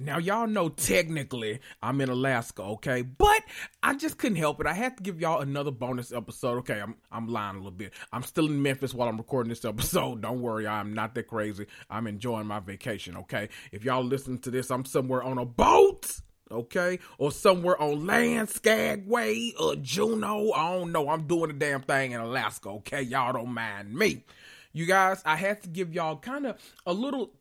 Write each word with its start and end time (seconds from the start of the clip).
Now 0.00 0.16
y'all 0.16 0.46
know 0.46 0.70
technically 0.70 1.60
I'm 1.82 2.00
in 2.00 2.08
Alaska, 2.08 2.62
okay? 2.62 3.02
But 3.02 3.42
I 3.82 3.94
just 3.94 4.16
couldn't 4.16 4.38
help 4.38 4.58
it. 4.58 4.66
I 4.66 4.72
had 4.72 4.96
to 4.96 5.02
give 5.02 5.20
y'all 5.20 5.40
another 5.40 5.70
bonus 5.70 6.10
episode. 6.10 6.56
Okay, 6.60 6.80
I'm 6.80 6.94
I'm 7.12 7.28
lying 7.28 7.56
a 7.56 7.58
little 7.58 7.70
bit. 7.70 7.92
I'm 8.10 8.22
still 8.22 8.46
in 8.46 8.62
Memphis 8.62 8.94
while 8.94 9.10
I'm 9.10 9.18
recording 9.18 9.50
this 9.50 9.66
episode. 9.66 10.22
Don't 10.22 10.40
worry, 10.40 10.66
I'm 10.66 10.94
not 10.94 11.14
that 11.16 11.26
crazy. 11.26 11.66
I'm 11.90 12.06
enjoying 12.06 12.46
my 12.46 12.60
vacation, 12.60 13.18
okay? 13.18 13.50
If 13.72 13.84
y'all 13.84 14.02
listen 14.02 14.38
to 14.38 14.50
this, 14.50 14.70
I'm 14.70 14.86
somewhere 14.86 15.22
on 15.22 15.36
a 15.36 15.44
boat. 15.44 16.10
Okay, 16.50 16.98
or 17.18 17.30
somewhere 17.30 17.80
on 17.80 18.06
land, 18.06 18.48
Skagway, 18.48 19.52
or 19.60 19.76
Juneau. 19.76 20.50
I 20.50 20.72
don't 20.72 20.90
know. 20.90 21.08
I'm 21.08 21.28
doing 21.28 21.48
the 21.48 21.52
damn 21.52 21.82
thing 21.82 22.10
in 22.10 22.20
Alaska. 22.20 22.70
Okay, 22.70 23.02
y'all 23.02 23.34
don't 23.34 23.52
mind 23.54 23.94
me. 23.94 24.24
You 24.72 24.86
guys, 24.86 25.22
I 25.24 25.36
had 25.36 25.62
to 25.62 25.68
give 25.68 25.92
y'all 25.92 26.16
kind 26.16 26.46
of 26.46 26.56
a 26.86 26.92
little 26.92 27.32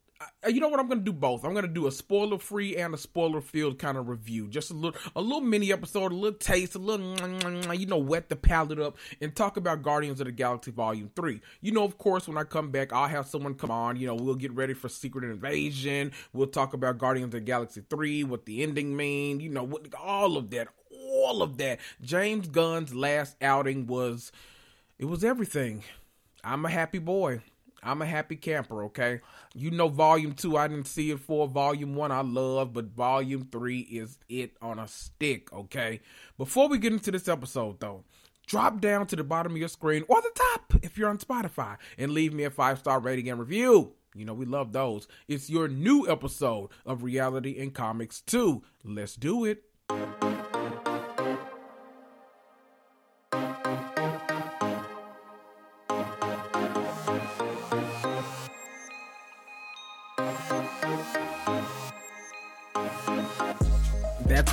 you 0.47 0.59
know 0.59 0.67
what? 0.67 0.79
I'm 0.79 0.89
to 0.89 0.95
do 0.95 1.13
both. 1.13 1.45
I'm 1.45 1.53
to 1.55 1.67
do 1.67 1.87
a 1.87 1.91
spoiler 1.91 2.37
free 2.37 2.75
and 2.77 2.93
a 2.93 2.97
spoiler 2.97 3.41
filled 3.41 3.79
kind 3.79 3.97
of 3.97 4.09
review. 4.09 4.47
Just 4.47 4.71
a 4.71 4.73
little, 4.73 4.99
a 5.15 5.21
little 5.21 5.41
mini 5.41 5.71
episode, 5.71 6.11
a 6.11 6.15
little 6.15 6.37
taste, 6.37 6.75
a 6.75 6.79
little, 6.79 7.15
you 7.73 7.85
know, 7.85 7.97
wet 7.97 8.29
the 8.29 8.35
palate 8.35 8.79
up 8.79 8.97
and 9.21 9.35
talk 9.35 9.57
about 9.57 9.81
Guardians 9.81 10.19
of 10.19 10.25
the 10.25 10.31
Galaxy 10.31 10.71
Volume 10.71 11.11
3. 11.15 11.41
You 11.61 11.71
know, 11.71 11.83
of 11.83 11.97
course, 11.97 12.27
when 12.27 12.37
I 12.37 12.43
come 12.43 12.71
back, 12.71 12.91
I'll 12.91 13.07
have 13.07 13.27
someone 13.27 13.55
come 13.55 13.71
on. 13.71 13.95
You 13.95 14.07
know, 14.07 14.15
we'll 14.15 14.35
get 14.35 14.53
ready 14.53 14.73
for 14.73 14.89
Secret 14.89 15.23
Invasion. 15.23 16.11
We'll 16.33 16.47
talk 16.47 16.73
about 16.73 16.97
Guardians 16.97 17.27
of 17.27 17.31
the 17.31 17.41
Galaxy 17.41 17.83
3, 17.89 18.23
what 18.25 18.45
the 18.45 18.63
ending 18.63 18.95
mean, 18.95 19.39
you 19.39 19.49
know, 19.49 19.63
what, 19.63 19.93
all 19.95 20.37
of 20.37 20.49
that. 20.51 20.67
All 21.11 21.41
of 21.41 21.57
that. 21.57 21.79
James 22.01 22.47
Gunn's 22.47 22.93
last 22.93 23.35
outing 23.41 23.87
was, 23.87 24.31
it 24.97 25.05
was 25.05 25.23
everything. 25.23 25.83
I'm 26.43 26.65
a 26.65 26.69
happy 26.69 26.99
boy. 26.99 27.41
I'm 27.83 28.01
a 28.01 28.05
happy 28.05 28.35
camper, 28.35 28.83
okay? 28.85 29.21
You 29.53 29.71
know, 29.71 29.87
volume 29.87 30.33
two, 30.33 30.57
I 30.57 30.67
didn't 30.67 30.87
see 30.87 31.11
it 31.11 31.19
for. 31.19 31.47
Volume 31.47 31.95
one, 31.95 32.11
I 32.11 32.21
love, 32.21 32.73
but 32.73 32.85
volume 32.85 33.47
three 33.51 33.79
is 33.79 34.17
it 34.27 34.57
on 34.61 34.79
a 34.79 34.87
stick, 34.87 35.51
okay? 35.53 36.01
Before 36.37 36.67
we 36.67 36.77
get 36.77 36.93
into 36.93 37.11
this 37.11 37.27
episode, 37.27 37.79
though, 37.79 38.03
drop 38.47 38.81
down 38.81 39.07
to 39.07 39.15
the 39.15 39.23
bottom 39.23 39.53
of 39.53 39.57
your 39.57 39.67
screen 39.67 40.03
or 40.07 40.21
the 40.21 40.31
top 40.35 40.73
if 40.83 40.97
you're 40.97 41.09
on 41.09 41.19
Spotify 41.19 41.77
and 41.97 42.11
leave 42.11 42.33
me 42.33 42.43
a 42.43 42.49
five 42.49 42.79
star 42.79 42.99
rating 42.99 43.29
and 43.29 43.39
review. 43.39 43.93
You 44.15 44.25
know, 44.25 44.33
we 44.33 44.45
love 44.45 44.73
those. 44.73 45.07
It's 45.27 45.49
your 45.49 45.67
new 45.67 46.09
episode 46.09 46.69
of 46.85 47.03
Reality 47.03 47.59
and 47.59 47.73
Comics 47.73 48.21
Too. 48.21 48.63
Let's 48.83 49.15
do 49.15 49.45
it. 49.45 49.63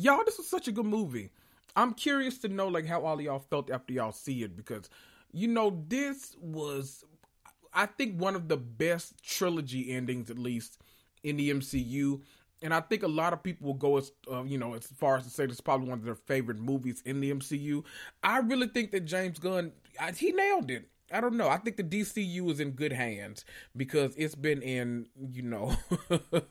Y'all, 0.00 0.24
this 0.24 0.38
is 0.38 0.48
such 0.48 0.66
a 0.66 0.72
good 0.72 0.86
movie. 0.86 1.30
I'm 1.76 1.92
curious 1.92 2.38
to 2.38 2.48
know 2.48 2.68
like 2.68 2.86
how 2.86 3.04
all 3.04 3.20
y'all 3.20 3.38
felt 3.38 3.70
after 3.70 3.92
y'all 3.92 4.12
see 4.12 4.42
it 4.42 4.56
because 4.56 4.88
you 5.30 5.46
know 5.46 5.84
this 5.88 6.34
was 6.40 7.04
I 7.74 7.86
think 7.86 8.18
one 8.18 8.34
of 8.34 8.48
the 8.48 8.56
best 8.56 9.22
trilogy 9.22 9.92
endings 9.92 10.30
at 10.30 10.38
least 10.38 10.78
in 11.22 11.36
the 11.36 11.50
MCU 11.50 12.22
and 12.62 12.74
I 12.74 12.80
think 12.80 13.02
a 13.02 13.08
lot 13.08 13.32
of 13.32 13.42
people 13.42 13.66
will 13.66 13.74
go 13.74 13.98
as 13.98 14.10
uh, 14.30 14.42
you 14.42 14.56
know 14.56 14.74
as 14.74 14.86
far 14.86 15.18
as 15.18 15.24
to 15.24 15.30
say 15.30 15.44
this 15.44 15.56
is 15.56 15.60
probably 15.60 15.88
one 15.88 15.98
of 15.98 16.04
their 16.04 16.14
favorite 16.14 16.58
movies 16.58 17.02
in 17.04 17.20
the 17.20 17.32
MCU. 17.32 17.84
I 18.22 18.38
really 18.38 18.68
think 18.68 18.90
that 18.92 19.04
James 19.04 19.38
Gunn 19.38 19.72
I, 19.98 20.12
he 20.12 20.32
nailed 20.32 20.70
it. 20.70 20.88
I 21.12 21.20
don't 21.20 21.36
know. 21.36 21.48
I 21.48 21.56
think 21.56 21.76
the 21.76 21.82
DCU 21.82 22.50
is 22.50 22.60
in 22.60 22.70
good 22.72 22.92
hands 22.92 23.44
because 23.76 24.14
it's 24.16 24.36
been 24.36 24.62
in, 24.62 25.06
you 25.32 25.42
know, 25.42 25.74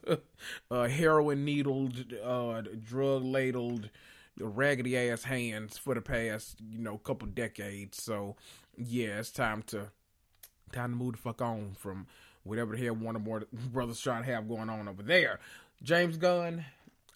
uh, 0.72 0.88
heroin 0.88 1.45
needled, 1.45 2.03
uh, 2.23 2.61
drug 2.83 3.23
ladled, 3.23 3.89
raggedy 4.38 4.97
ass 4.97 5.23
hands 5.23 5.78
for 5.78 5.95
the 5.95 6.01
past, 6.01 6.59
you 6.69 6.78
know, 6.78 6.97
couple 6.97 7.28
decades. 7.29 8.03
So, 8.03 8.35
yeah, 8.78 9.19
it's 9.19 9.31
time 9.31 9.63
to 9.67 9.91
time 10.73 10.91
to 10.91 10.97
move 10.97 11.13
the 11.13 11.17
fuck 11.19 11.41
on 11.41 11.73
from 11.78 12.07
whatever 12.44 12.75
the 12.75 12.83
hell 12.83 12.95
Warner 12.95 13.19
Brothers 13.53 13.99
trying 13.99 14.23
to 14.23 14.31
have 14.31 14.47
going 14.47 14.69
on 14.69 14.88
over 14.88 15.03
there. 15.03 15.39
James 15.81 16.17
Gunn, 16.17 16.66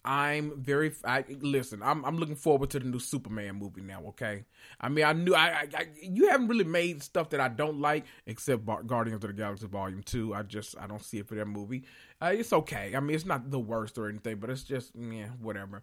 I'm 0.04 0.60
very. 0.60 0.92
I 1.04 1.24
listen. 1.40 1.82
I'm 1.82 2.04
I'm 2.04 2.18
looking 2.18 2.36
forward 2.36 2.68
to 2.70 2.78
the 2.78 2.84
new 2.84 2.98
Superman 2.98 3.56
movie 3.56 3.80
now. 3.80 4.02
Okay. 4.08 4.44
I 4.80 4.90
mean, 4.90 5.04
I 5.04 5.14
knew 5.14 5.34
I, 5.34 5.46
I, 5.48 5.68
I 5.74 5.86
you 6.02 6.28
haven't 6.28 6.48
really 6.48 6.64
made 6.64 7.02
stuff 7.02 7.30
that 7.30 7.40
I 7.40 7.48
don't 7.48 7.80
like 7.80 8.04
except 8.26 8.66
Bar- 8.66 8.82
Guardians 8.82 9.24
of 9.24 9.28
the 9.28 9.32
Galaxy 9.32 9.66
Volume 9.66 10.02
Two. 10.02 10.34
I 10.34 10.42
just 10.42 10.76
I 10.78 10.86
don't 10.86 11.02
see 11.02 11.18
it 11.18 11.26
for 11.28 11.36
that 11.36 11.46
movie. 11.46 11.84
Uh, 12.20 12.34
it's 12.34 12.52
okay. 12.52 12.92
I 12.94 13.00
mean, 13.00 13.14
it's 13.16 13.24
not 13.24 13.50
the 13.50 13.58
worst 13.58 13.96
or 13.96 14.08
anything, 14.08 14.36
but 14.36 14.50
it's 14.50 14.62
just 14.62 14.92
yeah, 14.94 15.28
whatever. 15.40 15.82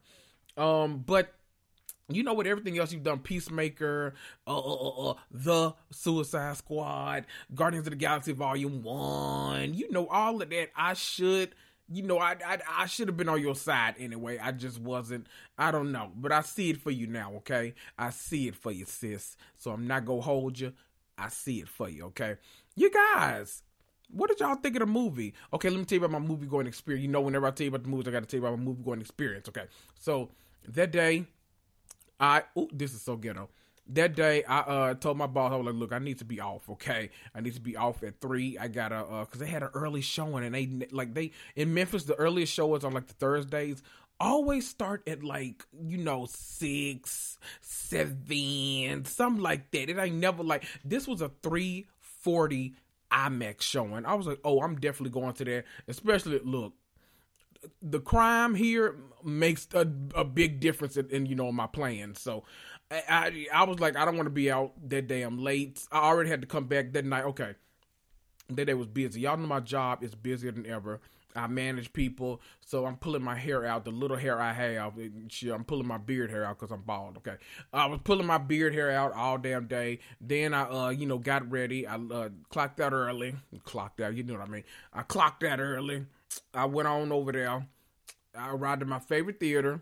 Um, 0.55 1.03
but 1.05 1.33
you 2.07 2.23
know, 2.23 2.33
with 2.33 2.47
everything 2.47 2.77
else 2.77 2.91
you've 2.91 3.03
done, 3.03 3.19
Peacemaker, 3.19 4.13
uh, 4.45 4.57
uh, 4.57 4.73
uh, 4.73 5.11
uh, 5.11 5.13
The 5.31 5.73
Suicide 5.91 6.57
Squad, 6.57 7.25
Guardians 7.55 7.87
of 7.87 7.91
the 7.91 7.97
Galaxy 7.97 8.33
Volume 8.33 8.83
One, 8.83 9.73
you 9.73 9.89
know, 9.91 10.07
all 10.07 10.41
of 10.41 10.49
that. 10.49 10.69
I 10.75 10.93
should 10.93 11.55
you 11.91 12.03
know, 12.03 12.19
I 12.19 12.35
I, 12.45 12.59
I 12.79 12.85
should 12.85 13.07
have 13.07 13.17
been 13.17 13.29
on 13.29 13.41
your 13.41 13.55
side 13.55 13.95
anyway. 13.99 14.37
I 14.37 14.51
just 14.51 14.79
wasn't. 14.79 15.27
I 15.57 15.71
don't 15.71 15.91
know, 15.91 16.11
but 16.15 16.31
I 16.31 16.41
see 16.41 16.69
it 16.69 16.77
for 16.77 16.91
you 16.91 17.07
now. 17.07 17.33
Okay, 17.37 17.73
I 17.97 18.09
see 18.11 18.47
it 18.47 18.55
for 18.55 18.71
you, 18.71 18.85
sis. 18.85 19.35
So 19.57 19.71
I'm 19.71 19.87
not 19.87 20.05
gonna 20.05 20.21
hold 20.21 20.59
you. 20.59 20.73
I 21.17 21.29
see 21.29 21.59
it 21.59 21.67
for 21.67 21.89
you. 21.89 22.05
Okay, 22.05 22.35
you 22.75 22.91
guys. 22.91 23.63
What 24.13 24.29
did 24.29 24.41
y'all 24.41 24.55
think 24.55 24.75
of 24.75 24.81
the 24.81 24.87
movie? 24.87 25.33
Okay, 25.53 25.69
let 25.69 25.79
me 25.79 25.85
tell 25.85 25.97
you 25.97 26.03
about 26.03 26.19
my 26.19 26.27
movie 26.27 26.45
going 26.45 26.67
experience. 26.67 27.03
You 27.03 27.09
know, 27.09 27.21
whenever 27.21 27.47
I 27.47 27.51
tell 27.51 27.63
you 27.63 27.69
about 27.69 27.83
the 27.83 27.89
movies, 27.89 28.09
I 28.09 28.11
got 28.11 28.19
to 28.19 28.25
tell 28.25 28.41
you 28.41 28.45
about 28.45 28.59
my 28.59 28.65
movie 28.65 28.83
going 28.83 28.99
experience. 28.99 29.47
Okay, 29.47 29.63
so 29.97 30.29
that 30.67 30.91
day, 30.91 31.25
I 32.19 32.43
oh, 32.57 32.67
this 32.73 32.93
is 32.93 33.01
so 33.01 33.15
ghetto 33.15 33.49
that 33.93 34.15
day 34.15 34.43
I 34.43 34.59
uh 34.59 34.93
told 34.95 35.17
my 35.17 35.27
boss 35.27 35.51
I 35.51 35.55
was 35.55 35.65
like, 35.65 35.75
look, 35.75 35.93
I 35.93 35.99
need 35.99 36.19
to 36.19 36.25
be 36.25 36.39
off, 36.39 36.69
okay? 36.69 37.09
I 37.35 37.41
need 37.41 37.53
to 37.55 37.61
be 37.61 37.75
off 37.77 38.03
at 38.03 38.19
three. 38.21 38.57
I 38.57 38.67
gotta 38.67 38.97
uh 38.97 39.25
because 39.25 39.39
they 39.39 39.47
had 39.47 39.63
an 39.63 39.69
early 39.73 40.01
showing 40.01 40.43
and 40.43 40.55
they 40.55 40.87
like 40.91 41.13
they 41.13 41.31
in 41.55 41.73
Memphis 41.73 42.03
the 42.05 42.15
earliest 42.15 42.53
show 42.53 42.67
was 42.67 42.83
on 42.83 42.93
like 42.93 43.07
the 43.07 43.13
Thursdays. 43.13 43.81
always 44.19 44.67
start 44.67 45.07
at 45.07 45.23
like 45.23 45.65
you 45.83 45.97
know 45.97 46.27
six, 46.29 47.37
seven, 47.61 49.05
something 49.05 49.41
like 49.41 49.71
that. 49.71 49.89
It 49.89 49.97
ain't 49.97 50.15
never 50.15 50.43
like 50.43 50.65
this 50.85 51.07
was 51.07 51.21
a 51.21 51.29
three 51.41 51.87
forty 51.99 52.75
IMAX 53.11 53.61
showing. 53.61 54.05
I 54.05 54.13
was 54.13 54.25
like, 54.27 54.39
oh, 54.45 54.61
I'm 54.61 54.75
definitely 54.75 55.09
going 55.09 55.33
to 55.33 55.45
that. 55.45 55.65
Especially 55.87 56.39
look, 56.43 56.73
the 57.81 57.99
crime 57.99 58.55
here 58.55 58.95
makes 59.23 59.67
a, 59.73 59.87
a 60.15 60.23
big 60.23 60.59
difference 60.59 60.97
in, 60.97 61.09
in, 61.09 61.25
you 61.25 61.35
know 61.35 61.51
my 61.51 61.67
plans. 61.67 62.19
So 62.19 62.43
I, 62.89 63.47
I, 63.53 63.63
was 63.63 63.79
like, 63.79 63.95
I 63.95 64.05
don't 64.05 64.15
want 64.15 64.27
to 64.27 64.31
be 64.31 64.51
out 64.51 64.73
that 64.89 65.07
damn 65.07 65.37
late. 65.37 65.83
I 65.91 65.99
already 65.99 66.29
had 66.29 66.41
to 66.41 66.47
come 66.47 66.65
back 66.65 66.93
that 66.93 67.05
night. 67.05 67.25
Okay, 67.25 67.55
that 68.49 68.65
day 68.65 68.73
was 68.73 68.87
busy. 68.87 69.21
Y'all 69.21 69.37
know 69.37 69.47
my 69.47 69.59
job 69.59 70.03
is 70.03 70.15
busier 70.15 70.51
than 70.51 70.65
ever. 70.65 71.01
I 71.33 71.47
manage 71.47 71.93
people, 71.93 72.41
so 72.65 72.85
I'm 72.85 72.97
pulling 72.97 73.23
my 73.23 73.35
hair 73.35 73.65
out. 73.65 73.85
The 73.85 73.91
little 73.91 74.17
hair 74.17 74.41
I 74.41 74.51
have, 74.51 74.97
I'm 74.97 75.63
pulling 75.63 75.87
my 75.87 75.97
beard 75.97 76.29
hair 76.29 76.43
out 76.43 76.59
because 76.59 76.73
I'm 76.73 76.81
bald. 76.81 77.17
Okay, 77.17 77.35
I 77.71 77.85
was 77.85 78.01
pulling 78.03 78.27
my 78.27 78.37
beard 78.37 78.73
hair 78.73 78.91
out 78.91 79.13
all 79.13 79.37
damn 79.37 79.67
day. 79.67 79.99
Then 80.19 80.53
I, 80.53 80.63
uh, 80.63 80.89
you 80.89 81.05
know, 81.05 81.17
got 81.17 81.49
ready. 81.49 81.87
I 81.87 81.95
uh, 81.95 82.29
clocked 82.49 82.81
out 82.81 82.91
early. 82.91 83.35
Clocked 83.63 84.01
out, 84.01 84.15
you 84.15 84.23
know 84.23 84.33
what 84.33 84.47
I 84.47 84.51
mean? 84.51 84.63
I 84.93 85.03
clocked 85.03 85.43
out 85.43 85.61
early. 85.61 86.05
I 86.53 86.65
went 86.65 86.87
on 86.87 87.11
over 87.11 87.31
there. 87.31 87.65
I 88.35 88.49
arrived 88.49 88.81
at 88.81 88.87
my 88.87 88.99
favorite 88.99 89.39
theater. 89.39 89.81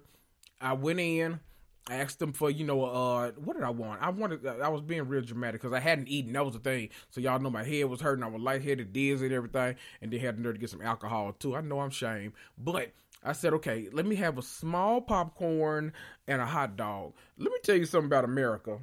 I 0.59 0.73
went 0.73 0.99
in. 0.99 1.39
I 1.87 1.95
asked 1.95 2.19
them 2.19 2.33
for, 2.33 2.51
you 2.51 2.65
know, 2.65 2.85
uh, 2.85 3.31
what 3.31 3.55
did 3.55 3.63
I 3.63 3.71
want? 3.71 4.01
I 4.03 4.09
wanted, 4.09 4.45
I 4.45 4.69
was 4.69 4.81
being 4.81 5.07
real 5.07 5.21
dramatic 5.21 5.59
because 5.59 5.73
I 5.73 5.79
hadn't 5.79 6.07
eaten. 6.07 6.33
That 6.33 6.45
was 6.45 6.53
the 6.53 6.59
thing. 6.59 6.89
So 7.09 7.19
y'all 7.19 7.39
know 7.39 7.49
my 7.49 7.63
head 7.63 7.85
was 7.85 8.01
hurting. 8.01 8.23
I 8.23 8.27
was 8.27 8.41
lightheaded, 8.41 8.93
dizzy, 8.93 9.25
and 9.25 9.33
everything. 9.33 9.75
And 10.01 10.11
they 10.11 10.19
had 10.19 10.37
the 10.37 10.41
nerve 10.41 10.53
to 10.53 10.59
get 10.59 10.69
some 10.69 10.83
alcohol 10.83 11.33
too. 11.33 11.55
I 11.55 11.61
know 11.61 11.79
I'm 11.79 11.89
shame, 11.89 12.33
but 12.59 12.91
I 13.23 13.33
said, 13.33 13.53
okay, 13.53 13.89
let 13.91 14.05
me 14.05 14.15
have 14.17 14.37
a 14.37 14.43
small 14.43 15.01
popcorn 15.01 15.93
and 16.27 16.41
a 16.41 16.45
hot 16.45 16.77
dog. 16.77 17.13
Let 17.37 17.51
me 17.51 17.57
tell 17.63 17.75
you 17.75 17.85
something 17.85 18.05
about 18.05 18.23
America. 18.23 18.79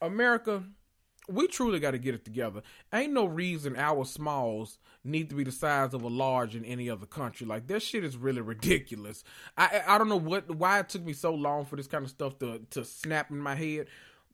America, 0.00 0.62
we 1.28 1.46
truly 1.46 1.78
got 1.78 1.92
to 1.92 1.98
get 1.98 2.14
it 2.14 2.24
together. 2.24 2.62
Ain't 2.92 3.12
no 3.12 3.26
reason 3.26 3.76
our 3.76 4.04
smalls 4.04 4.78
need 5.04 5.28
to 5.28 5.34
be 5.34 5.44
the 5.44 5.52
size 5.52 5.94
of 5.94 6.02
a 6.02 6.08
large 6.08 6.56
in 6.56 6.64
any 6.64 6.88
other 6.90 7.06
country. 7.06 7.46
Like 7.46 7.66
that 7.68 7.82
shit 7.82 8.04
is 8.04 8.16
really 8.16 8.40
ridiculous. 8.40 9.24
I 9.56 9.82
I 9.86 9.98
don't 9.98 10.08
know 10.08 10.16
what 10.16 10.50
why 10.50 10.80
it 10.80 10.88
took 10.88 11.04
me 11.04 11.12
so 11.12 11.34
long 11.34 11.64
for 11.66 11.76
this 11.76 11.86
kind 11.86 12.04
of 12.04 12.10
stuff 12.10 12.38
to 12.38 12.60
to 12.70 12.84
snap 12.84 13.30
in 13.30 13.38
my 13.38 13.54
head. 13.54 13.88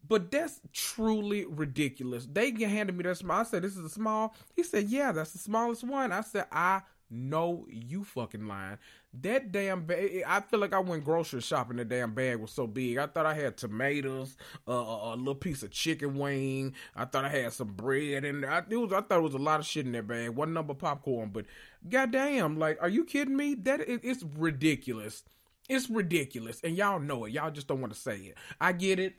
But 0.07 0.31
that's 0.31 0.61
truly 0.73 1.47
ridiculous. 1.47 2.27
They 2.31 2.51
handed 2.51 2.95
me 2.95 3.05
that 3.05 3.17
small. 3.17 3.41
I 3.41 3.45
said, 3.45 3.63
"This 3.63 3.77
is 3.77 3.85
a 3.85 3.89
small." 3.89 4.35
He 4.55 4.63
said, 4.63 4.89
"Yeah, 4.89 5.13
that's 5.13 5.33
the 5.33 5.39
smallest 5.39 5.83
one." 5.83 6.13
I 6.13 6.21
said, 6.21 6.47
"I 6.53 6.83
no, 7.11 7.67
you 7.69 8.05
fucking 8.05 8.47
lying. 8.47 8.79
That 9.21 9.53
damn 9.53 9.85
bag, 9.85 10.25
I 10.27 10.41
feel 10.41 10.59
like 10.59 10.73
I 10.73 10.81
went 10.81 11.05
grocery 11.05 11.41
shopping. 11.41 11.77
The 11.77 11.85
damn 11.85 12.15
bag 12.15 12.39
was 12.39 12.51
so 12.51 12.67
big. 12.67 12.99
I 12.99 13.07
thought 13.07 13.27
I 13.27 13.35
had 13.35 13.57
tomatoes, 13.57 14.37
uh, 14.67 14.73
a, 14.73 15.17
little 15.17 15.35
piece 15.35 15.63
of 15.63 15.71
chicken 15.71 16.19
wing. 16.19 16.75
I 16.97 17.05
thought 17.05 17.25
I 17.25 17.29
had 17.29 17.53
some 17.53 17.69
bread 17.69 18.25
in 18.25 18.41
there. 18.41 18.51
I, 18.51 18.75
was, 18.75 18.93
I 18.93 19.01
thought 19.03 19.19
it 19.19 19.23
was 19.23 19.35
a 19.35 19.39
lot 19.39 19.61
of 19.61 19.67
shit 19.67 19.87
in 19.87 19.93
that 19.93 20.09
bag. 20.09 20.31
One 20.31 20.53
number 20.53 20.75
popcorn, 20.75 21.31
but 21.33 21.47
goddamn, 21.89 22.59
like, 22.59 22.79
are 22.81 22.89
you 22.89 23.05
kidding 23.05 23.37
me? 23.37 23.55
That 23.55 23.81
it, 23.81 24.01
it's 24.03 24.25
ridiculous. 24.37 25.23
It's 25.69 25.89
ridiculous, 25.89 26.61
and 26.63 26.77
y'all 26.77 27.01
know 27.01 27.25
it. 27.25 27.33
Y'all 27.33 27.51
just 27.51 27.69
don't 27.69 27.81
want 27.81 27.93
to 27.93 27.99
say 27.99 28.17
it. 28.17 28.39
I 28.61 28.73
get 28.73 28.99
it. 28.99 29.15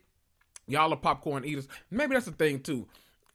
Y'all 0.68 0.92
are 0.92 0.96
popcorn 0.96 1.44
eaters. 1.44 1.68
Maybe 1.90 2.14
that's 2.14 2.26
the 2.26 2.32
thing 2.32 2.60
too. 2.60 2.86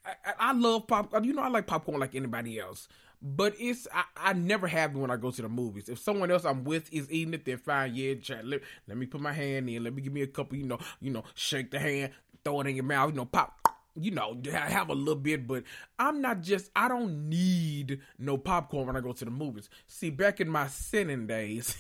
I, 0.06 0.34
I 0.40 0.54
love 0.54 0.88
popcorn. 0.88 1.24
You 1.24 1.34
know, 1.34 1.42
I 1.42 1.50
like 1.50 1.68
popcorn 1.68 2.00
like 2.00 2.16
anybody 2.16 2.60
else. 2.60 2.88
But 3.22 3.54
it's 3.60 3.88
I, 3.94 4.04
I 4.18 4.34
never 4.34 4.68
have 4.68 4.96
when 4.96 5.12
I 5.12 5.16
go 5.16 5.32
to 5.32 5.42
the 5.42 5.50
movies. 5.50 5.90
If 5.90 6.00
someone 6.00 6.32
else 6.32 6.44
I'm 6.44 6.64
with 6.64 6.92
is 6.92 7.12
eating 7.12 7.34
it, 7.36 7.46
then 7.46 7.58
fine, 7.58 7.94
yeah. 7.94 8.16
Let, 8.44 8.62
let 8.88 8.98
me 8.98 9.06
put 9.06 9.22
my 9.22 9.34
hand 9.34 9.70
in. 9.70 9.84
Let 9.84 9.94
me 9.94 10.02
give 10.02 10.14
me 10.14 10.24
a 10.24 10.28
couple, 10.28 10.58
you 10.58 10.66
know, 10.66 10.80
you 11.00 11.12
know, 11.12 11.24
shake 11.36 11.70
the 11.72 11.80
hand, 11.80 12.14
throw 12.44 12.62
it 12.62 12.68
in 12.68 12.76
your 12.76 12.86
mouth, 12.86 13.12
you 13.12 13.18
know, 13.18 13.26
pop 13.26 13.60
you 13.96 14.12
know, 14.12 14.40
have 14.52 14.90
a 14.90 14.94
little 14.94 15.16
bit, 15.16 15.48
but 15.48 15.64
I'm 16.00 16.22
not 16.22 16.42
just, 16.42 16.72
I 16.76 16.88
don't 16.88 17.30
need 17.30 18.00
no 18.18 18.38
popcorn 18.38 18.88
when 18.88 18.96
I 18.96 19.02
go 19.02 19.12
to 19.12 19.26
the 19.26 19.32
movies. 19.32 19.70
See, 19.88 20.10
back 20.10 20.40
in 20.40 20.50
my 20.50 20.68
sinning 20.68 21.28
days, 21.28 21.76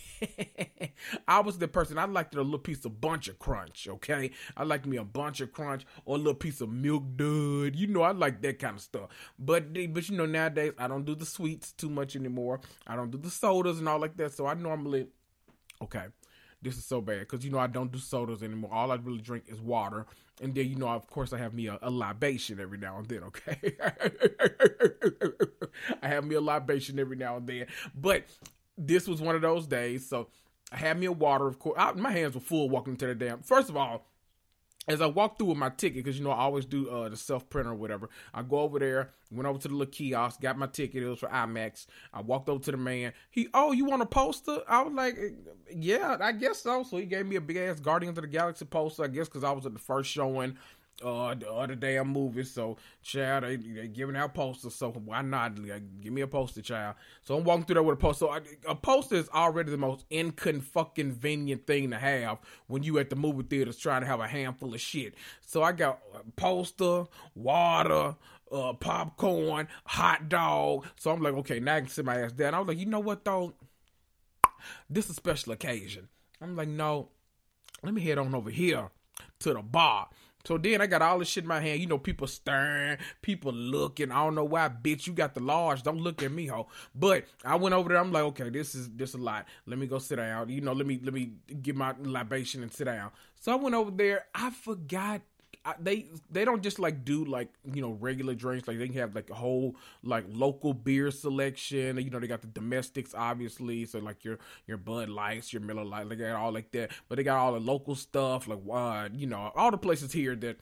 I 1.27 1.39
was 1.39 1.57
the 1.57 1.67
person, 1.67 1.97
I 1.97 2.05
liked 2.05 2.35
a 2.35 2.41
little 2.41 2.59
piece 2.59 2.83
of 2.83 2.93
Buncha 2.93 3.37
Crunch, 3.39 3.87
okay? 3.87 4.31
I 4.57 4.63
liked 4.63 4.85
me 4.85 4.97
a 4.97 5.05
Buncha 5.05 5.49
Crunch 5.51 5.85
or 6.05 6.15
a 6.15 6.17
little 6.17 6.33
piece 6.33 6.59
of 6.61 6.69
milk 6.69 7.03
dud. 7.15 7.75
You 7.75 7.87
know, 7.87 8.01
I 8.01 8.11
like 8.11 8.41
that 8.41 8.59
kind 8.59 8.75
of 8.75 8.81
stuff. 8.81 9.09
But, 9.39 9.73
but 9.73 10.09
you 10.09 10.17
know, 10.17 10.25
nowadays, 10.25 10.73
I 10.77 10.87
don't 10.87 11.05
do 11.05 11.15
the 11.15 11.25
sweets 11.25 11.71
too 11.71 11.89
much 11.89 12.15
anymore. 12.15 12.59
I 12.85 12.95
don't 12.95 13.11
do 13.11 13.17
the 13.17 13.29
sodas 13.29 13.79
and 13.79 13.87
all 13.87 13.99
like 13.99 14.17
that. 14.17 14.33
So 14.33 14.45
I 14.45 14.53
normally, 14.53 15.07
okay 15.81 16.07
this 16.61 16.77
is 16.77 16.85
so 16.85 17.01
bad 17.01 17.21
because 17.21 17.43
you 17.43 17.51
know 17.51 17.57
I 17.57 17.67
don't 17.67 17.91
do 17.91 17.97
sodas 17.97 18.43
anymore. 18.43 18.71
All 18.71 18.91
I 18.91 18.95
really 18.95 19.21
drink 19.21 19.45
is 19.47 19.59
water, 19.59 20.05
and 20.41 20.55
then 20.55 20.67
you 20.67 20.75
know 20.75 20.89
of 20.89 21.07
course 21.07 21.33
I 21.33 21.37
have 21.37 21.53
me 21.53 21.67
a, 21.67 21.77
a 21.81 21.89
libation 21.89 22.59
every 22.59 22.77
now 22.77 22.97
and 22.97 23.07
then. 23.07 23.23
Okay, 23.23 23.75
I 26.01 26.07
have 26.07 26.25
me 26.25 26.35
a 26.35 26.41
libation 26.41 26.99
every 26.99 27.17
now 27.17 27.37
and 27.37 27.47
then, 27.47 27.67
but 27.95 28.25
this 28.77 29.07
was 29.07 29.21
one 29.21 29.35
of 29.35 29.41
those 29.41 29.67
days. 29.67 30.07
So 30.07 30.27
I 30.71 30.77
had 30.77 30.99
me 30.99 31.05
a 31.05 31.11
water. 31.11 31.47
Of 31.47 31.59
course, 31.59 31.75
I, 31.77 31.91
my 31.93 32.11
hands 32.11 32.35
were 32.35 32.41
full 32.41 32.69
walking 32.69 32.93
into 32.93 33.07
the 33.07 33.15
damn. 33.15 33.41
First 33.41 33.69
of 33.69 33.77
all, 33.77 34.05
as 34.87 34.99
I 34.99 35.05
walk 35.05 35.37
through 35.37 35.47
with 35.47 35.57
my 35.57 35.69
ticket, 35.69 36.03
because 36.03 36.17
you 36.17 36.23
know 36.23 36.31
I 36.31 36.39
always 36.39 36.65
do 36.65 36.89
uh, 36.89 37.07
the 37.09 37.17
self 37.17 37.47
printer 37.49 37.71
or 37.71 37.75
whatever. 37.75 38.09
I 38.33 38.41
go 38.41 38.59
over 38.59 38.79
there, 38.79 39.11
went 39.29 39.47
over 39.47 39.59
to 39.59 39.67
the 39.67 39.75
little 39.75 39.91
kiosk, 39.91 40.41
got 40.41 40.57
my 40.57 40.65
ticket. 40.67 41.03
It 41.03 41.07
was 41.07 41.19
for 41.19 41.29
IMAX. 41.29 41.85
I 42.13 42.21
walked 42.21 42.49
over 42.49 42.63
to 42.63 42.71
the 42.71 42.77
man. 42.77 43.13
He, 43.29 43.47
oh, 43.53 43.71
you 43.71 43.85
want 43.85 44.01
a 44.01 44.07
poster? 44.07 44.59
I 44.67 44.81
was 44.81 44.93
like, 44.93 45.17
yeah, 45.73 46.17
I 46.19 46.31
guess 46.31 46.61
so. 46.61 46.83
So 46.83 46.97
he 46.97 47.05
gave 47.05 47.25
me 47.27 47.35
a 47.35 47.41
big 47.41 47.57
ass 47.57 47.79
Guardians 47.79 48.17
of 48.17 48.23
the 48.23 48.27
Galaxy 48.27 48.65
poster. 48.65 49.03
I 49.03 49.07
guess 49.07 49.27
because 49.27 49.43
I 49.43 49.51
was 49.51 49.65
at 49.65 49.73
the 49.73 49.79
first 49.79 50.09
showing 50.09 50.57
uh 51.03 51.35
the 51.35 51.51
other 51.51 51.75
day 51.75 51.97
I'm 51.97 52.09
movies. 52.09 52.51
So 52.51 52.77
child, 53.01 53.43
they 53.43 53.55
they 53.57 53.87
giving 53.87 54.15
out 54.15 54.33
posters. 54.33 54.75
So 54.75 54.91
why 54.91 55.21
not 55.21 55.59
like, 55.59 56.01
give 56.01 56.13
me 56.13 56.21
a 56.21 56.27
poster, 56.27 56.61
child? 56.61 56.95
So 57.23 57.37
I'm 57.37 57.43
walking 57.43 57.65
through 57.65 57.75
there 57.75 57.83
with 57.83 57.97
a 57.97 58.01
poster. 58.01 58.25
So 58.25 58.31
I, 58.31 58.41
a 58.67 58.75
poster 58.75 59.15
is 59.15 59.29
already 59.29 59.71
the 59.71 59.77
most 59.77 60.05
inconvenient 60.09 61.67
thing 61.67 61.91
to 61.91 61.97
have 61.97 62.39
when 62.67 62.83
you 62.83 62.97
at 62.99 63.09
the 63.09 63.15
movie 63.15 63.43
theaters 63.43 63.77
trying 63.77 64.01
to 64.01 64.07
have 64.07 64.19
a 64.19 64.27
handful 64.27 64.73
of 64.73 64.81
shit. 64.81 65.15
So 65.41 65.63
I 65.63 65.71
got 65.71 65.99
a 66.13 66.31
poster, 66.35 67.05
water. 67.35 68.15
Uh, 68.51 68.73
popcorn, 68.73 69.65
hot 69.85 70.27
dog. 70.27 70.85
So 70.97 71.09
I'm 71.09 71.21
like, 71.21 71.35
okay, 71.35 71.61
now 71.61 71.75
I 71.75 71.79
can 71.79 71.87
sit 71.87 72.03
my 72.03 72.19
ass 72.19 72.33
down. 72.33 72.53
I 72.53 72.59
was 72.59 72.67
like, 72.67 72.79
you 72.79 72.85
know 72.85 72.99
what 72.99 73.23
though? 73.23 73.53
This 74.89 75.05
is 75.05 75.11
a 75.11 75.13
special 75.13 75.53
occasion. 75.53 76.09
I'm 76.41 76.57
like, 76.57 76.67
no, 76.67 77.11
let 77.81 77.93
me 77.93 78.01
head 78.01 78.17
on 78.17 78.35
over 78.35 78.49
here 78.49 78.89
to 79.39 79.53
the 79.53 79.61
bar. 79.61 80.09
So 80.45 80.57
then 80.57 80.81
I 80.81 80.87
got 80.87 81.01
all 81.01 81.19
this 81.19 81.27
shit 81.27 81.43
in 81.43 81.47
my 81.47 81.59
hand. 81.59 81.79
You 81.79 81.87
know, 81.87 81.97
people 81.97 82.27
staring, 82.27 82.97
people 83.21 83.53
looking. 83.53 84.11
I 84.11 84.23
don't 84.23 84.35
know 84.35 84.43
why, 84.43 84.69
bitch. 84.69 85.07
You 85.07 85.13
got 85.13 85.33
the 85.33 85.41
large. 85.41 85.83
Don't 85.83 85.99
look 85.99 86.23
at 86.23 86.31
me, 86.31 86.47
ho. 86.47 86.67
But 86.95 87.25
I 87.43 87.55
went 87.55 87.73
over 87.73 87.89
there. 87.89 87.97
I'm 87.97 88.11
like, 88.11 88.23
okay, 88.23 88.49
this 88.49 88.75
is 88.75 88.89
this 88.91 89.13
a 89.13 89.17
lot. 89.17 89.47
Let 89.65 89.79
me 89.79 89.87
go 89.87 89.99
sit 89.99 90.17
down. 90.17 90.49
You 90.49 90.61
know, 90.61 90.73
let 90.73 90.85
me 90.85 90.99
let 91.03 91.13
me 91.13 91.33
get 91.61 91.75
my 91.75 91.93
libation 92.01 92.63
and 92.63 92.71
sit 92.71 92.85
down. 92.85 93.11
So 93.39 93.51
I 93.51 93.55
went 93.55 93.75
over 93.75 93.91
there. 93.91 94.25
I 94.35 94.51
forgot 94.51 95.21
they 95.79 96.07
they 96.31 96.43
don't 96.43 96.63
just 96.63 96.79
like 96.79 97.05
do 97.05 97.23
like 97.25 97.49
you 97.71 97.81
know 97.81 97.91
regular 97.91 98.33
drinks. 98.33 98.67
Like 98.67 98.79
they 98.79 98.87
have 98.99 99.15
like 99.15 99.29
a 99.29 99.35
whole 99.35 99.75
like 100.03 100.25
local 100.27 100.73
beer 100.73 101.11
selection. 101.11 101.97
You 101.97 102.09
know 102.09 102.19
they 102.19 102.27
got 102.27 102.41
the 102.41 102.47
domestics 102.47 103.13
obviously, 103.15 103.85
so 103.85 103.99
like 103.99 104.23
your 104.23 104.39
your 104.67 104.77
Bud 104.77 105.09
Lights, 105.09 105.53
your 105.53 105.61
Miller 105.61 105.83
Lite, 105.83 106.09
they 106.09 106.15
got 106.15 106.35
all 106.35 106.51
like 106.51 106.71
that. 106.71 106.91
But 107.07 107.17
they 107.17 107.23
got 107.23 107.37
all 107.37 107.53
the 107.53 107.59
local 107.59 107.95
stuff 107.95 108.47
like 108.47 108.59
uh, 108.71 109.09
you 109.13 109.27
know 109.27 109.51
all 109.55 109.71
the 109.71 109.77
places 109.77 110.11
here 110.11 110.35
that 110.37 110.57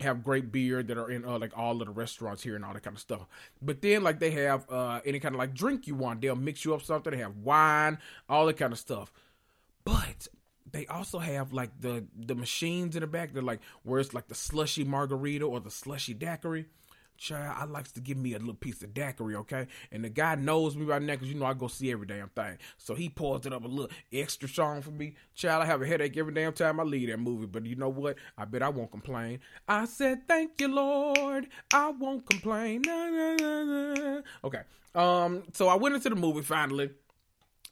have 0.00 0.22
great 0.22 0.52
beer 0.52 0.82
that 0.82 0.98
are 0.98 1.10
in 1.10 1.24
uh, 1.24 1.38
like 1.38 1.56
all 1.56 1.80
of 1.80 1.86
the 1.86 1.92
restaurants 1.92 2.42
here 2.42 2.56
and 2.56 2.64
all 2.64 2.74
that 2.74 2.82
kind 2.82 2.96
of 2.96 3.00
stuff. 3.00 3.26
But 3.62 3.80
then 3.80 4.02
like 4.02 4.18
they 4.18 4.32
have 4.32 4.70
uh 4.70 5.00
any 5.06 5.20
kind 5.20 5.34
of 5.34 5.38
like 5.38 5.54
drink 5.54 5.86
you 5.86 5.94
want, 5.94 6.20
they'll 6.20 6.36
mix 6.36 6.64
you 6.64 6.74
up 6.74 6.82
something. 6.82 7.12
They 7.12 7.18
have 7.18 7.38
wine, 7.38 7.98
all 8.28 8.46
that 8.46 8.58
kind 8.58 8.72
of 8.72 8.78
stuff. 8.78 9.12
But 9.84 10.28
they 10.70 10.86
also 10.86 11.18
have 11.18 11.52
like 11.52 11.70
the 11.80 12.04
the 12.16 12.34
machines 12.34 12.96
in 12.96 13.00
the 13.00 13.06
back. 13.06 13.32
They're 13.32 13.42
like 13.42 13.60
where 13.82 14.00
it's 14.00 14.14
like 14.14 14.28
the 14.28 14.34
slushy 14.34 14.84
margarita 14.84 15.44
or 15.44 15.60
the 15.60 15.70
slushy 15.70 16.14
daiquiri. 16.14 16.66
Child, 17.18 17.56
I 17.56 17.64
likes 17.66 17.92
to 17.92 18.00
give 18.00 18.16
me 18.16 18.32
a 18.34 18.38
little 18.38 18.54
piece 18.54 18.82
of 18.82 18.94
daiquiri, 18.94 19.36
okay? 19.36 19.68
And 19.92 20.02
the 20.02 20.08
guy 20.08 20.34
knows 20.34 20.74
me 20.74 20.84
right 20.84 21.00
now 21.00 21.12
because 21.12 21.28
you 21.28 21.36
know 21.36 21.44
I 21.44 21.54
go 21.54 21.68
see 21.68 21.92
every 21.92 22.06
damn 22.06 22.30
thing. 22.30 22.58
So 22.78 22.94
he 22.94 23.08
pours 23.10 23.46
it 23.46 23.52
up 23.52 23.64
a 23.64 23.68
little 23.68 23.90
extra 24.12 24.48
strong 24.48 24.82
for 24.82 24.90
me. 24.90 25.14
Child, 25.34 25.62
I 25.62 25.66
have 25.66 25.82
a 25.82 25.86
headache 25.86 26.16
every 26.16 26.34
damn 26.34 26.52
time 26.52 26.80
I 26.80 26.82
leave 26.82 27.10
that 27.10 27.18
movie. 27.18 27.46
But 27.46 27.66
you 27.66 27.76
know 27.76 27.90
what? 27.90 28.16
I 28.36 28.44
bet 28.44 28.62
I 28.62 28.70
won't 28.70 28.90
complain. 28.90 29.38
I 29.68 29.84
said, 29.84 30.26
thank 30.26 30.60
you, 30.60 30.68
Lord. 30.68 31.46
I 31.72 31.90
won't 31.90 32.28
complain. 32.28 32.82
Nah, 32.84 33.10
nah, 33.10 33.94
nah, 33.94 34.20
okay. 34.42 34.62
Um, 34.94 35.44
so 35.52 35.68
I 35.68 35.76
went 35.76 35.94
into 35.94 36.08
the 36.08 36.16
movie 36.16 36.42
finally. 36.42 36.90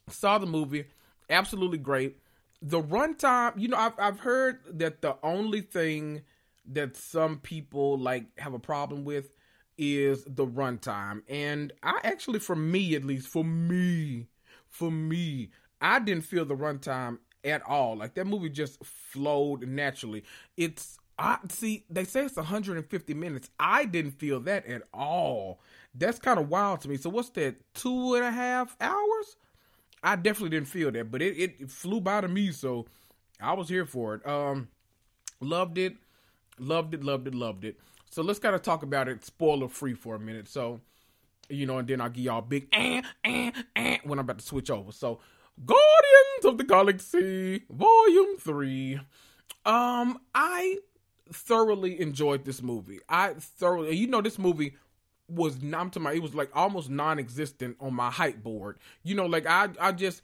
Saw 0.07 0.37
the 0.37 0.45
movie. 0.45 0.85
Absolutely 1.29 1.79
great 1.79 2.15
the 2.61 2.81
runtime, 2.81 3.53
you 3.59 3.67
know, 3.67 3.77
I've 3.77 3.93
I've 3.99 4.19
heard 4.19 4.59
that 4.79 5.01
the 5.01 5.17
only 5.23 5.61
thing 5.61 6.21
that 6.67 6.95
some 6.95 7.39
people 7.39 7.97
like 7.97 8.25
have 8.39 8.53
a 8.53 8.59
problem 8.59 9.03
with 9.03 9.31
is 9.77 10.23
the 10.25 10.45
runtime. 10.45 11.23
And 11.27 11.73
I 11.83 11.99
actually 12.03 12.39
for 12.39 12.55
me 12.55 12.95
at 12.95 13.03
least, 13.03 13.27
for 13.27 13.43
me, 13.43 14.27
for 14.69 14.91
me, 14.91 15.49
I 15.81 15.99
didn't 15.99 16.23
feel 16.23 16.45
the 16.45 16.55
runtime 16.55 17.17
at 17.43 17.63
all. 17.63 17.97
Like 17.97 18.13
that 18.15 18.27
movie 18.27 18.49
just 18.49 18.83
flowed 18.85 19.67
naturally. 19.67 20.23
It's 20.55 20.97
I 21.17 21.37
see 21.49 21.85
they 21.89 22.03
say 22.03 22.25
it's 22.25 22.35
150 22.35 23.13
minutes. 23.15 23.49
I 23.59 23.85
didn't 23.85 24.11
feel 24.11 24.39
that 24.41 24.65
at 24.67 24.83
all. 24.93 25.61
That's 25.95 26.19
kind 26.19 26.39
of 26.39 26.49
wild 26.49 26.81
to 26.81 26.89
me. 26.89 26.97
So 26.97 27.09
what's 27.09 27.29
that? 27.31 27.55
Two 27.73 28.15
and 28.15 28.23
a 28.23 28.31
half 28.31 28.77
hours? 28.79 29.35
I 30.03 30.15
definitely 30.15 30.49
didn't 30.49 30.67
feel 30.67 30.91
that, 30.91 31.11
but 31.11 31.21
it, 31.21 31.37
it 31.37 31.69
flew 31.69 32.01
by 32.01 32.21
to 32.21 32.27
me, 32.27 32.51
so 32.51 32.87
I 33.39 33.53
was 33.53 33.69
here 33.69 33.85
for 33.85 34.15
it. 34.15 34.27
Um, 34.27 34.69
loved 35.39 35.77
it, 35.77 35.95
loved 36.59 36.93
it, 36.93 37.03
loved 37.03 37.27
it, 37.27 37.35
loved 37.35 37.65
it. 37.65 37.77
So 38.09 38.21
let's 38.21 38.39
kind 38.39 38.55
of 38.55 38.61
talk 38.61 38.83
about 38.83 39.07
it 39.07 39.23
spoiler 39.23 39.67
free 39.67 39.93
for 39.93 40.15
a 40.15 40.19
minute. 40.19 40.47
So, 40.47 40.81
you 41.49 41.65
know, 41.65 41.77
and 41.77 41.87
then 41.87 42.01
I'll 42.01 42.09
give 42.09 42.25
y'all 42.25 42.41
big 42.41 42.67
eh, 42.73 43.01
eh, 43.23 43.51
eh, 43.75 43.97
when 44.03 44.19
I'm 44.19 44.25
about 44.25 44.39
to 44.39 44.45
switch 44.45 44.69
over. 44.69 44.91
So, 44.91 45.19
Guardians 45.65 46.45
of 46.45 46.57
the 46.57 46.63
Galaxy 46.63 47.63
Volume 47.69 48.37
3. 48.37 48.99
Um, 49.65 50.19
I 50.33 50.79
thoroughly 51.31 52.01
enjoyed 52.01 52.45
this 52.45 52.61
movie. 52.61 52.99
I 53.07 53.33
thoroughly, 53.37 53.95
you 53.95 54.07
know, 54.07 54.21
this 54.21 54.39
movie 54.39 54.75
was 55.31 55.55
I'm 55.63 55.71
talking 55.89 56.03
about, 56.03 56.15
it 56.15 56.21
was 56.21 56.35
like 56.35 56.49
almost 56.53 56.89
non-existent 56.89 57.77
on 57.79 57.93
my 57.93 58.11
hype 58.11 58.43
board. 58.43 58.77
You 59.03 59.15
know, 59.15 59.25
like 59.25 59.45
I 59.45 59.69
I 59.79 59.91
just 59.91 60.21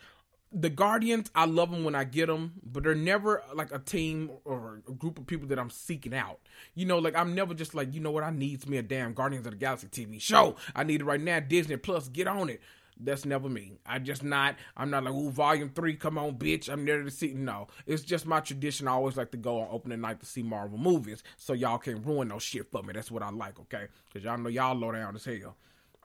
the 0.51 0.69
Guardians, 0.69 1.29
I 1.35 1.45
love 1.45 1.71
them 1.71 1.83
when 1.83 1.93
I 1.93 2.05
get 2.05 2.27
them, 2.27 2.53
but 2.63 2.83
they're 2.83 2.95
never 2.95 3.43
like 3.53 3.71
a 3.73 3.79
team 3.79 4.31
or 4.45 4.81
a 4.87 4.91
group 4.93 5.19
of 5.19 5.27
people 5.27 5.47
that 5.49 5.59
I'm 5.59 5.69
seeking 5.69 6.13
out. 6.13 6.39
You 6.73 6.85
know, 6.85 6.99
like 6.99 7.15
I'm 7.17 7.35
never 7.35 7.53
just 7.53 7.75
like, 7.75 7.93
you 7.93 7.99
know 7.99 8.11
what, 8.11 8.23
I 8.23 8.29
needs 8.29 8.67
me 8.67 8.77
a 8.77 8.81
damn 8.81 9.13
Guardians 9.13 9.45
of 9.45 9.51
the 9.51 9.57
Galaxy 9.57 9.87
TV 9.87 10.21
show. 10.21 10.55
I 10.75 10.83
need 10.83 11.01
it 11.01 11.05
right 11.05 11.19
now. 11.19 11.39
Disney 11.39 11.77
Plus, 11.77 12.07
get 12.07 12.27
on 12.27 12.49
it. 12.49 12.61
That's 12.99 13.25
never 13.25 13.47
me. 13.47 13.73
I 13.85 13.99
just 13.99 14.23
not. 14.23 14.55
I'm 14.75 14.89
not 14.89 15.03
like, 15.03 15.13
ooh, 15.13 15.29
volume 15.29 15.69
three, 15.69 15.95
come 15.95 16.17
on, 16.17 16.35
bitch. 16.37 16.69
I'm 16.69 16.85
there 16.85 17.03
to 17.03 17.11
see. 17.11 17.33
No, 17.33 17.67
it's 17.85 18.03
just 18.03 18.25
my 18.25 18.39
tradition. 18.39 18.87
I 18.87 18.91
always 18.91 19.17
like 19.17 19.31
to 19.31 19.37
go 19.37 19.59
on 19.61 19.67
opening 19.71 20.01
night 20.01 20.19
to 20.21 20.25
see 20.25 20.41
Marvel 20.41 20.77
movies, 20.77 21.23
so 21.37 21.53
y'all 21.53 21.77
can't 21.77 22.05
ruin 22.05 22.29
no 22.29 22.39
shit 22.39 22.71
for 22.71 22.81
me. 22.81 22.93
That's 22.93 23.11
what 23.11 23.23
I 23.23 23.29
like, 23.29 23.59
okay? 23.61 23.87
Because 24.07 24.23
y'all 24.23 24.37
know 24.37 24.49
y'all 24.49 24.75
low 24.75 24.91
down 24.91 25.15
as 25.15 25.25
hell. 25.25 25.55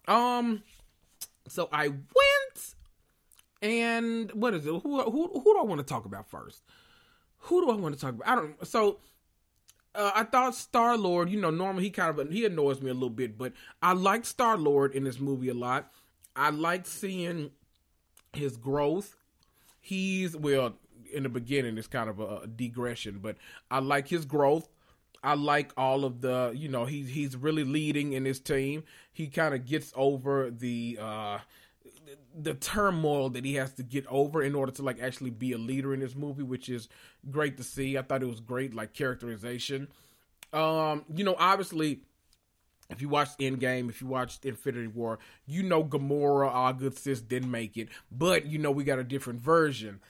Um, 0.06 0.62
so 1.48 1.68
I 1.72 1.88
went, 1.88 2.74
and 3.62 4.30
what 4.32 4.54
is 4.54 4.66
it? 4.66 4.70
Who 4.70 5.02
who 5.02 5.30
who 5.32 5.54
do 5.54 5.58
I 5.58 5.64
want 5.64 5.80
to 5.80 5.86
talk 5.86 6.04
about 6.04 6.28
first? 6.28 6.62
Who 7.38 7.64
do 7.64 7.70
I 7.70 7.76
want 7.76 7.94
to 7.94 8.00
talk 8.00 8.14
about? 8.14 8.28
I 8.28 8.34
don't. 8.34 8.66
So 8.66 8.98
uh, 9.94 10.12
I 10.14 10.24
thought 10.24 10.54
Star 10.54 10.96
Lord, 10.96 11.28
you 11.30 11.40
know, 11.40 11.50
normally 11.50 11.84
he 11.84 11.90
kind 11.90 12.18
of 12.18 12.30
he 12.30 12.44
annoys 12.44 12.80
me 12.80 12.90
a 12.90 12.94
little 12.94 13.10
bit, 13.10 13.36
but 13.36 13.52
I 13.82 13.92
like 13.92 14.24
Star 14.24 14.56
Lord 14.56 14.94
in 14.94 15.04
this 15.04 15.20
movie 15.20 15.48
a 15.48 15.54
lot. 15.54 15.90
I 16.34 16.50
like 16.50 16.86
seeing 16.86 17.50
his 18.32 18.56
growth. 18.56 19.16
He's 19.80 20.36
well 20.36 20.74
in 21.12 21.24
the 21.24 21.28
beginning 21.28 21.76
it's 21.76 21.86
kind 21.86 22.08
of 22.08 22.20
a, 22.20 22.46
digression, 22.46 23.18
but 23.20 23.36
I 23.70 23.80
like 23.80 24.08
his 24.08 24.24
growth. 24.24 24.68
I 25.22 25.34
like 25.34 25.72
all 25.76 26.04
of 26.04 26.20
the, 26.20 26.52
you 26.54 26.68
know, 26.68 26.84
he's 26.84 27.08
he's 27.08 27.36
really 27.36 27.64
leading 27.64 28.12
in 28.12 28.24
his 28.24 28.40
team. 28.40 28.84
He 29.12 29.28
kind 29.28 29.54
of 29.54 29.66
gets 29.66 29.92
over 29.94 30.50
the 30.50 30.98
uh 31.00 31.38
the 32.34 32.54
turmoil 32.54 33.30
that 33.30 33.44
he 33.44 33.54
has 33.54 33.72
to 33.74 33.82
get 33.82 34.06
over 34.06 34.42
in 34.42 34.54
order 34.54 34.72
to 34.72 34.82
like 34.82 35.00
actually 35.00 35.30
be 35.30 35.52
a 35.52 35.58
leader 35.58 35.94
in 35.94 36.00
this 36.00 36.14
movie, 36.14 36.42
which 36.42 36.68
is 36.68 36.88
great 37.30 37.56
to 37.58 37.62
see. 37.62 37.96
I 37.96 38.02
thought 38.02 38.22
it 38.22 38.28
was 38.28 38.40
great, 38.40 38.74
like 38.74 38.94
characterization. 38.94 39.88
Um, 40.52 41.04
you 41.14 41.24
know, 41.24 41.36
obviously 41.38 42.02
if 42.92 43.02
you 43.02 43.08
watched 43.08 43.38
Endgame, 43.38 43.88
if 43.88 44.00
you 44.00 44.06
watched 44.06 44.44
Infinity 44.44 44.88
War, 44.88 45.18
you 45.46 45.62
know 45.62 45.82
Gamora, 45.82 46.48
our 46.52 46.72
good 46.72 46.96
sis, 46.96 47.20
didn't 47.20 47.50
make 47.50 47.76
it, 47.76 47.88
but 48.10 48.46
you 48.46 48.58
know 48.58 48.70
we 48.70 48.84
got 48.84 48.98
a 48.98 49.04
different 49.04 49.40
version. 49.40 50.00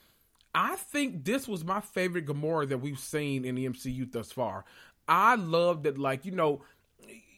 I 0.55 0.77
think 0.77 1.25
this 1.25 1.49
was 1.49 1.65
my 1.65 1.81
favorite 1.81 2.27
Gamora 2.27 2.69
that 2.69 2.79
we've 2.79 2.99
seen 2.99 3.45
in 3.45 3.55
the 3.55 3.67
MCU 3.67 4.11
thus 4.11 4.31
far. 4.31 4.65
I 5.09 5.37
love 5.37 5.85
that, 5.85 5.99
like 5.99 6.25
you 6.25 6.33
know, 6.33 6.63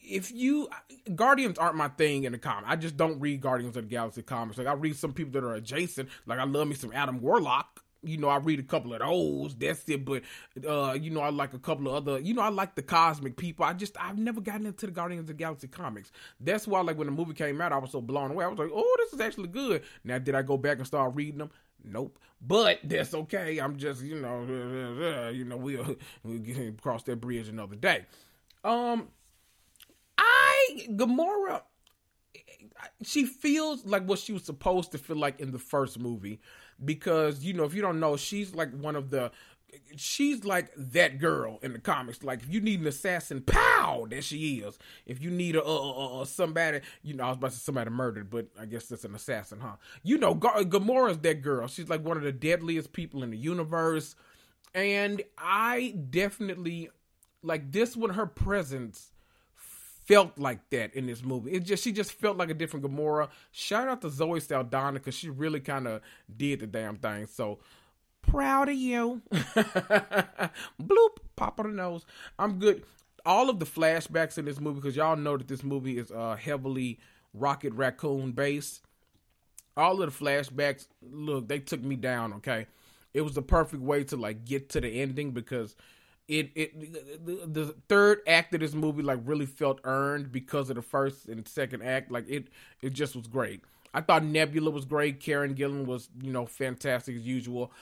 if 0.03 0.33
you 0.33 0.69
Guardians 1.15 1.59
aren't 1.59 1.77
my 1.77 1.89
thing 1.89 2.25
in 2.25 2.33
the 2.33 2.39
comic. 2.39 2.65
I 2.69 2.77
just 2.77 2.97
don't 2.97 3.21
read 3.21 3.41
Guardians 3.41 3.77
of 3.77 3.85
the 3.85 3.89
Galaxy 3.91 4.23
comics. 4.23 4.59
Like 4.59 4.67
I 4.67 4.73
read 4.73 4.97
some 4.97 5.13
people 5.13 5.33
that 5.33 5.47
are 5.47 5.55
adjacent. 5.55 6.09
Like 6.27 6.39
I 6.39 6.45
love 6.45 6.69
me 6.69 6.75
some 6.75 6.93
Adam 6.93 7.21
Warlock 7.21 7.84
you 8.05 8.17
know, 8.19 8.29
I 8.29 8.39
read 8.39 8.61
a 8.61 8.65
couple 8.65 8.95
of 8.95 9.01
those. 9.01 9.55
That's 9.57 9.89
it. 9.89 10.05
But 10.05 10.23
uh, 10.67 10.97
you 11.01 11.11
know, 11.11 11.21
I 11.21 11.31
like 11.31 11.55
a 11.55 11.59
couple 11.59 11.89
of 11.89 11.95
other. 11.95 12.19
You 12.19 12.35
know, 12.35 12.43
I 12.43 12.49
like 12.49 12.75
the 12.75 12.83
cosmic 12.83 13.37
people. 13.37 13.65
I 13.65 13.73
just 13.73 13.97
I've 14.01 14.19
never 14.19 14.41
gotten 14.41 14.67
into 14.67 14.87
the 14.87 14.93
Guardians 14.93 15.23
of 15.23 15.27
the 15.29 15.35
Galaxy 15.35 15.69
comics. 15.69 16.13
That's 16.41 16.67
why, 16.67 16.81
like 16.81 16.99
when 16.99 17.07
the 17.07 17.13
movie 17.13 17.35
came 17.35 17.61
out, 17.61 17.73
I 17.73 17.79
was 17.79 17.93
so 17.93 18.01
blown 18.01 18.31
away. 18.31 18.45
I 18.45 18.49
was 18.49 18.59
like, 18.59 18.71
oh, 18.73 18.97
this 18.99 19.13
is 19.13 19.21
actually 19.21 19.49
good. 19.49 19.83
Now, 20.05 20.19
did 20.19 20.35
I 20.35 20.43
go 20.43 20.57
back 20.57 20.79
and 20.79 20.87
start 20.87 21.15
reading 21.15 21.39
them? 21.39 21.51
Nope. 21.85 22.19
But 22.41 22.81
that's 22.85 23.15
okay. 23.15 23.59
I'm 23.59 23.77
just 23.77 24.03
you 24.03 24.21
know, 24.21 25.31
you 25.35 25.45
know, 25.45 25.57
we'll 25.57 25.97
we'll 26.23 26.69
across 26.69 27.03
that 27.05 27.21
bridge 27.21 27.49
another 27.49 27.77
day. 27.77 28.07
Um, 28.65 29.09
I 30.19 30.87
Gamora 30.91 31.63
she 33.03 33.25
feels 33.25 33.85
like 33.85 34.05
what 34.07 34.19
she 34.19 34.33
was 34.33 34.45
supposed 34.45 34.93
to 34.93 34.99
feel 34.99 35.17
like 35.17 35.41
in 35.41 35.53
the 35.53 35.59
first 35.59 35.99
movie 35.99 36.41
because 36.85 37.45
you 37.45 37.53
know 37.53 37.65
if 37.65 37.75
you 37.75 37.81
don't 37.81 38.01
know 38.01 38.17
she's 38.17 38.55
like 38.55 38.71
one 38.73 38.97
of 38.97 39.11
the 39.11 39.31
she's 39.97 40.45
like 40.45 40.71
that 40.77 41.19
girl 41.19 41.59
in 41.63 41.73
the 41.73 41.79
comics. 41.79 42.23
Like 42.23 42.43
if 42.43 42.53
you 42.53 42.61
need 42.61 42.81
an 42.81 42.87
assassin, 42.87 43.43
pow, 43.43 44.07
there 44.09 44.23
she 44.23 44.57
is. 44.59 44.79
If 45.07 45.23
you 45.23 45.31
need 45.31 45.57
a, 45.57 45.65
a, 45.65 46.23
a 46.23 46.27
somebody, 46.27 46.81
you 47.03 47.15
know, 47.15 47.25
I 47.25 47.29
was 47.29 47.37
about 47.39 47.51
to 47.51 47.57
say 47.57 47.63
somebody 47.63 47.91
murdered, 47.91 48.31
but 48.31 48.47
I 48.61 48.67
guess 48.67 48.87
that's 48.87 49.05
an 49.05 49.15
assassin, 49.15 49.61
huh? 49.61 49.77
You 50.03 50.19
know, 50.19 50.35
G- 50.35 50.65
Gamora's 50.65 51.19
that 51.19 51.43
girl. 51.43 51.67
She's 51.69 51.89
like 51.89 52.05
one 52.05 52.17
of 52.17 52.23
the 52.23 52.33
deadliest 52.33 52.93
people 52.93 53.23
in 53.23 53.31
the 53.31 53.37
universe, 53.37 54.17
and 54.75 55.23
I 55.39 55.95
definitely 56.11 56.91
like 57.43 57.73
this 57.73 57.97
one. 57.97 58.11
Her 58.11 58.27
presence 58.27 59.13
felt 60.07 60.39
like 60.39 60.69
that 60.71 60.95
in 60.95 61.07
this 61.07 61.23
movie. 61.23 61.53
It 61.53 61.61
just 61.61 61.83
she 61.83 61.93
just 61.93 62.13
felt 62.13 62.37
like 62.37 62.51
a 62.51 62.55
different 62.55 62.85
Gamora. 62.85 63.29
Shout 63.53 63.89
out 63.89 64.03
to 64.03 64.11
Zoe 64.11 64.41
Saldana 64.41 64.95
because 64.95 65.15
she 65.15 65.31
really 65.31 65.61
kind 65.61 65.87
of 65.87 66.01
did 66.35 66.61
the 66.61 66.67
damn 66.67 66.97
thing. 66.97 67.27
So 67.27 67.59
proud 68.23 68.69
of 68.69 68.75
you. 68.75 69.23
Bloop, 69.33 71.17
pop 71.37 71.61
on 71.61 71.71
the 71.71 71.77
nose. 71.77 72.05
I'm 72.39 72.59
good. 72.59 72.85
All 73.27 73.49
of 73.49 73.59
the 73.59 73.67
flashbacks 73.67 74.37
in 74.37 74.45
this 74.45 74.61
movie 74.61 74.81
because 74.81 74.97
y'all 74.97 75.17
know 75.17 75.37
that 75.37 75.49
this 75.49 75.63
movie 75.63 75.99
is 75.99 76.11
uh, 76.11 76.37
heavily 76.37 76.99
Rocket 77.33 77.73
Raccoon 77.73 78.33
based. 78.33 78.83
All 79.77 80.01
of 80.03 80.17
the 80.17 80.25
flashbacks, 80.25 80.87
look, 81.03 81.49
they 81.49 81.59
took 81.59 81.83
me 81.83 81.97
down. 81.97 82.35
Okay, 82.35 82.67
it 83.15 83.23
was 83.23 83.35
the 83.35 83.43
perfect 83.43 83.83
way 83.83 84.05
to 84.05 84.17
like 84.17 84.45
get 84.45 84.69
to 84.71 84.81
the 84.81 85.01
ending 85.01 85.33
because 85.33 85.75
it 86.29 86.51
it 86.55 87.27
the, 87.27 87.47
the, 87.47 87.75
third 87.89 88.21
act 88.27 88.55
of 88.55 88.61
this 88.61 88.75
movie 88.75 89.03
like 89.03 89.21
really 89.25 89.47
felt 89.47 89.81
earned 89.85 90.33
because 90.33 90.71
of 90.71 90.77
the 90.77 90.83
first 90.83 91.29
and 91.29 91.47
second 91.47 91.83
act. 91.83 92.11
Like 92.11 92.29
it 92.29 92.49
it 92.81 92.93
just 92.95 93.15
was 93.15 93.27
great. 93.27 93.61
I 93.93 94.01
thought 94.01 94.25
Nebula 94.25 94.71
was 94.71 94.85
great. 94.85 95.21
Karen 95.21 95.55
Gillan 95.55 95.85
was 95.87 96.09
you 96.21 96.33
know 96.33 96.47
fantastic 96.47 97.17
as 97.17 97.27
usual. 97.27 97.73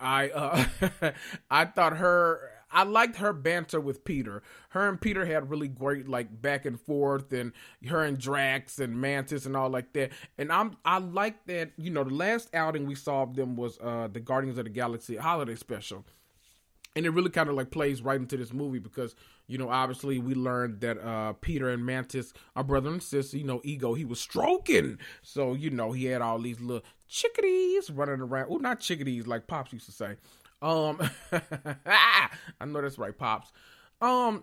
I 0.00 0.30
uh 0.30 1.12
I 1.50 1.64
thought 1.66 1.96
her 1.98 2.50
I 2.72 2.84
liked 2.84 3.16
her 3.16 3.32
banter 3.32 3.80
with 3.80 4.04
Peter. 4.04 4.42
Her 4.70 4.88
and 4.88 5.00
Peter 5.00 5.24
had 5.26 5.50
really 5.50 5.68
great 5.68 6.08
like 6.08 6.42
back 6.42 6.64
and 6.64 6.80
forth 6.80 7.32
and 7.32 7.52
her 7.86 8.02
and 8.02 8.18
Drax 8.18 8.80
and 8.80 9.00
Mantis 9.00 9.46
and 9.46 9.56
all 9.56 9.70
like 9.70 9.92
that. 9.92 10.10
And 10.38 10.50
I'm 10.50 10.76
I 10.84 10.98
like 10.98 11.46
that, 11.46 11.70
you 11.76 11.90
know, 11.90 12.02
the 12.02 12.14
last 12.14 12.52
outing 12.52 12.86
we 12.86 12.96
saw 12.96 13.22
of 13.22 13.36
them 13.36 13.56
was 13.56 13.78
uh 13.78 14.08
the 14.12 14.20
Guardians 14.20 14.58
of 14.58 14.64
the 14.64 14.70
Galaxy 14.70 15.16
holiday 15.16 15.54
special 15.54 16.04
and 16.94 17.06
it 17.06 17.10
really 17.10 17.30
kind 17.30 17.48
of 17.48 17.54
like 17.54 17.70
plays 17.70 18.02
right 18.02 18.20
into 18.20 18.36
this 18.36 18.52
movie 18.52 18.78
because 18.78 19.14
you 19.46 19.58
know 19.58 19.68
obviously 19.68 20.18
we 20.18 20.34
learned 20.34 20.80
that 20.80 20.98
uh 20.98 21.32
peter 21.34 21.68
and 21.70 21.84
mantis 21.84 22.32
are 22.56 22.64
brother 22.64 22.90
and 22.90 23.02
sister 23.02 23.36
you 23.36 23.44
know 23.44 23.60
ego 23.64 23.94
he 23.94 24.04
was 24.04 24.20
stroking 24.20 24.98
so 25.22 25.54
you 25.54 25.70
know 25.70 25.92
he 25.92 26.06
had 26.06 26.22
all 26.22 26.38
these 26.38 26.60
little 26.60 26.84
chickadees 27.08 27.90
running 27.90 28.20
around 28.20 28.46
oh 28.50 28.56
not 28.56 28.80
chickadees 28.80 29.26
like 29.26 29.46
pops 29.46 29.72
used 29.72 29.86
to 29.86 29.92
say 29.92 30.16
um 30.60 31.00
i 32.60 32.64
know 32.66 32.80
that's 32.80 32.98
right 32.98 33.16
pops 33.18 33.52
um 34.00 34.42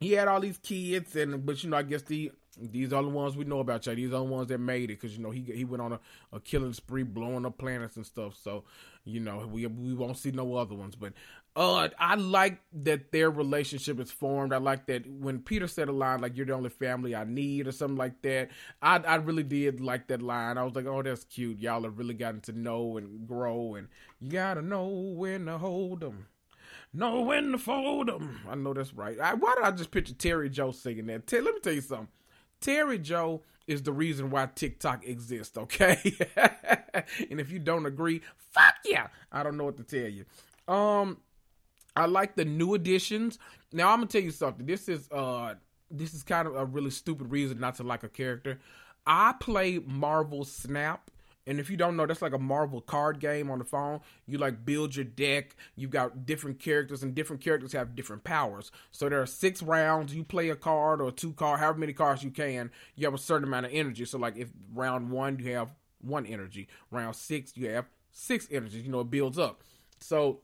he 0.00 0.12
had 0.12 0.28
all 0.28 0.40
these 0.40 0.58
kids 0.58 1.14
and 1.16 1.44
but 1.44 1.62
you 1.62 1.70
know 1.70 1.76
i 1.76 1.82
guess 1.82 2.02
the 2.02 2.30
these 2.60 2.92
are 2.92 3.02
the 3.02 3.08
ones 3.08 3.36
we 3.36 3.44
know 3.44 3.60
about 3.60 3.86
y'all. 3.86 3.94
These 3.94 4.08
are 4.08 4.18
the 4.18 4.24
ones 4.24 4.48
that 4.48 4.58
made 4.58 4.84
it 4.84 5.00
because 5.00 5.16
you 5.16 5.22
know 5.22 5.30
he 5.30 5.42
he 5.42 5.64
went 5.64 5.82
on 5.82 5.92
a, 5.92 6.00
a 6.32 6.40
killing 6.40 6.72
spree, 6.72 7.02
blowing 7.02 7.46
up 7.46 7.58
planets 7.58 7.96
and 7.96 8.06
stuff. 8.06 8.36
So 8.40 8.64
you 9.04 9.20
know 9.20 9.48
we 9.50 9.66
we 9.66 9.94
won't 9.94 10.18
see 10.18 10.30
no 10.30 10.54
other 10.56 10.74
ones. 10.74 10.94
But 10.94 11.12
uh, 11.56 11.88
I 11.98 12.16
like 12.16 12.60
that 12.82 13.12
their 13.12 13.30
relationship 13.30 14.00
is 14.00 14.10
formed. 14.10 14.52
I 14.52 14.56
like 14.56 14.86
that 14.86 15.08
when 15.08 15.38
Peter 15.38 15.68
said 15.68 15.88
a 15.88 15.92
line 15.92 16.20
like 16.20 16.36
"You're 16.36 16.46
the 16.46 16.52
only 16.52 16.70
family 16.70 17.14
I 17.14 17.24
need" 17.24 17.68
or 17.68 17.72
something 17.72 17.96
like 17.96 18.22
that. 18.22 18.50
I 18.82 18.96
I 18.98 19.16
really 19.16 19.44
did 19.44 19.80
like 19.80 20.08
that 20.08 20.20
line. 20.20 20.58
I 20.58 20.64
was 20.64 20.74
like, 20.74 20.86
"Oh, 20.86 21.02
that's 21.02 21.24
cute. 21.24 21.60
Y'all 21.60 21.84
have 21.84 21.96
really 21.96 22.14
gotten 22.14 22.40
to 22.42 22.52
know 22.52 22.96
and 22.96 23.28
grow, 23.28 23.76
and 23.76 23.86
you 24.18 24.32
gotta 24.32 24.62
know 24.62 24.88
when 24.88 25.46
to 25.46 25.58
hold 25.58 26.00
them." 26.00 26.26
Know 26.92 27.22
when 27.22 27.50
to 27.50 27.58
fold 27.58 28.06
them. 28.06 28.40
I 28.48 28.54
know 28.54 28.72
that's 28.72 28.94
right. 28.94 29.18
I, 29.18 29.34
why 29.34 29.54
did 29.56 29.64
I 29.64 29.72
just 29.72 29.90
picture 29.90 30.14
Terry 30.14 30.48
Joe 30.48 30.70
singing 30.70 31.06
that? 31.06 31.30
let 31.32 31.42
me 31.42 31.60
tell 31.60 31.72
you 31.72 31.80
something. 31.80 32.08
Terry 32.60 32.98
Joe 32.98 33.42
is 33.66 33.82
the 33.82 33.92
reason 33.92 34.30
why 34.30 34.48
TikTok 34.54 35.04
exists, 35.04 35.58
okay? 35.58 35.98
and 37.30 37.40
if 37.40 37.50
you 37.50 37.58
don't 37.58 37.86
agree, 37.86 38.22
fuck 38.52 38.74
yeah. 38.84 39.08
I 39.32 39.42
don't 39.42 39.56
know 39.56 39.64
what 39.64 39.76
to 39.78 39.82
tell 39.82 40.08
you. 40.08 40.24
Um 40.72 41.18
I 41.96 42.06
like 42.06 42.36
the 42.36 42.44
new 42.44 42.74
additions. 42.74 43.38
Now 43.72 43.90
I'm 43.90 43.98
gonna 43.98 44.08
tell 44.08 44.22
you 44.22 44.30
something. 44.30 44.66
This 44.66 44.88
is 44.88 45.08
uh 45.10 45.54
this 45.90 46.14
is 46.14 46.22
kind 46.22 46.48
of 46.48 46.56
a 46.56 46.64
really 46.64 46.90
stupid 46.90 47.30
reason 47.30 47.60
not 47.60 47.76
to 47.76 47.82
like 47.82 48.02
a 48.02 48.08
character. 48.08 48.58
I 49.06 49.34
play 49.38 49.78
Marvel 49.78 50.44
Snap 50.44 51.10
and 51.46 51.60
if 51.60 51.68
you 51.68 51.76
don't 51.76 51.96
know, 51.96 52.06
that's 52.06 52.22
like 52.22 52.32
a 52.32 52.38
Marvel 52.38 52.80
card 52.80 53.20
game 53.20 53.50
on 53.50 53.58
the 53.58 53.64
phone. 53.64 54.00
You 54.26 54.38
like 54.38 54.64
build 54.64 54.96
your 54.96 55.04
deck. 55.04 55.56
You've 55.76 55.90
got 55.90 56.24
different 56.24 56.58
characters, 56.58 57.02
and 57.02 57.14
different 57.14 57.42
characters 57.42 57.72
have 57.72 57.94
different 57.94 58.24
powers. 58.24 58.72
So 58.92 59.08
there 59.08 59.20
are 59.20 59.26
six 59.26 59.62
rounds. 59.62 60.14
You 60.14 60.24
play 60.24 60.48
a 60.48 60.56
card 60.56 61.00
or 61.00 61.12
two 61.12 61.32
card, 61.32 61.60
however 61.60 61.78
many 61.78 61.92
cards 61.92 62.24
you 62.24 62.30
can. 62.30 62.70
You 62.96 63.06
have 63.06 63.14
a 63.14 63.18
certain 63.18 63.46
amount 63.46 63.66
of 63.66 63.72
energy. 63.72 64.04
So 64.06 64.18
like 64.18 64.36
if 64.36 64.48
round 64.72 65.10
one 65.10 65.38
you 65.38 65.52
have 65.52 65.74
one 66.00 66.26
energy, 66.26 66.68
round 66.90 67.16
six 67.16 67.56
you 67.56 67.68
have 67.70 67.86
six 68.10 68.48
energies. 68.50 68.84
You 68.84 68.92
know 68.92 69.00
it 69.00 69.10
builds 69.10 69.38
up. 69.38 69.62
So 70.00 70.40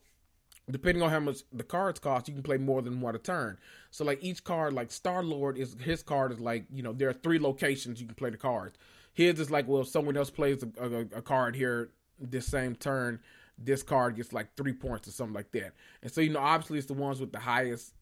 depending 0.69 1.03
on 1.03 1.11
how 1.11 1.21
much 1.21 1.39
the 1.53 1.63
cards 1.63 2.01
cost, 2.01 2.29
you 2.29 2.35
can 2.35 2.43
play 2.43 2.57
more 2.57 2.83
than 2.83 3.01
one 3.01 3.15
a 3.15 3.19
turn. 3.19 3.59
So 3.91 4.05
like 4.05 4.23
each 4.23 4.45
card, 4.45 4.73
like 4.73 4.91
Star 4.91 5.23
Lord 5.23 5.59
is 5.59 5.77
his 5.81 6.03
card 6.03 6.33
is 6.33 6.41
like 6.41 6.65
you 6.73 6.83
know 6.83 6.93
there 6.93 7.09
are 7.09 7.15
three 7.15 7.39
locations 7.39 8.01
you 8.01 8.07
can 8.07 8.17
play 8.17 8.31
the 8.31 8.37
cards. 8.37 8.77
His 9.13 9.41
is 9.41 9.51
like, 9.51 9.67
well, 9.67 9.83
if 9.83 9.89
someone 9.89 10.17
else 10.17 10.31
plays 10.31 10.63
a, 10.63 10.85
a, 10.85 11.01
a 11.19 11.23
card 11.23 11.57
here 11.57 11.91
this 12.21 12.47
same 12.47 12.75
turn, 12.75 13.21
this 13.59 13.83
card 13.83 14.17
gets 14.17 14.33
like 14.33 14.55
three 14.57 14.73
points 14.73 15.09
or 15.09 15.11
something 15.11 15.35
like 15.35 15.53
that. 15.53 15.73
And 16.03 16.11
so, 16.11 16.21
you 16.21 16.31
know, 16.31 16.41
obviously 16.41 16.79
it's 16.79 16.87
the 16.87 16.95
ones 16.95 17.21
with 17.21 17.33
the 17.33 17.39
highest 17.39 17.95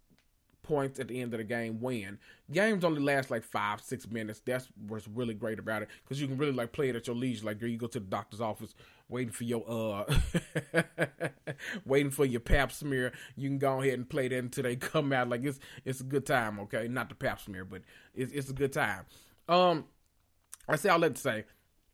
points 0.68 1.00
at 1.00 1.08
the 1.08 1.20
end 1.20 1.32
of 1.32 1.38
the 1.38 1.44
game 1.44 1.80
win. 1.80 2.18
Games 2.52 2.84
only 2.84 3.00
last 3.00 3.30
like 3.30 3.42
five, 3.42 3.80
six 3.80 4.08
minutes. 4.08 4.40
That's 4.44 4.68
what's 4.86 5.08
really 5.08 5.34
great 5.34 5.58
about 5.58 5.82
it 5.82 5.88
because 6.04 6.20
you 6.20 6.28
can 6.28 6.36
really 6.36 6.52
like 6.52 6.72
play 6.72 6.90
it 6.90 6.96
at 6.96 7.06
your 7.06 7.16
leisure. 7.16 7.46
Like, 7.46 7.60
you 7.62 7.76
go 7.78 7.86
to 7.88 7.98
the 7.98 8.06
doctor's 8.06 8.40
office 8.40 8.74
waiting 9.08 9.32
for 9.32 9.44
your 9.44 9.64
uh, 9.66 10.04
waiting 11.86 12.10
for 12.10 12.26
your 12.26 12.40
Pap 12.40 12.70
smear. 12.70 13.12
You 13.34 13.48
can 13.48 13.58
go 13.58 13.80
ahead 13.80 13.94
and 13.94 14.08
play 14.08 14.28
that 14.28 14.38
until 14.38 14.64
they 14.64 14.76
come 14.76 15.12
out. 15.12 15.28
Like 15.28 15.44
it's 15.44 15.58
it's 15.84 16.00
a 16.00 16.04
good 16.04 16.26
time. 16.26 16.60
Okay, 16.60 16.86
not 16.86 17.08
the 17.08 17.14
Pap 17.14 17.40
smear, 17.40 17.64
but 17.64 17.82
it's 18.14 18.32
it's 18.32 18.50
a 18.50 18.54
good 18.54 18.72
time. 18.72 19.06
Um, 19.48 19.86
I 20.68 20.76
say 20.76 20.90
all 20.90 21.00
that 21.00 21.14
to 21.14 21.20
say, 21.20 21.44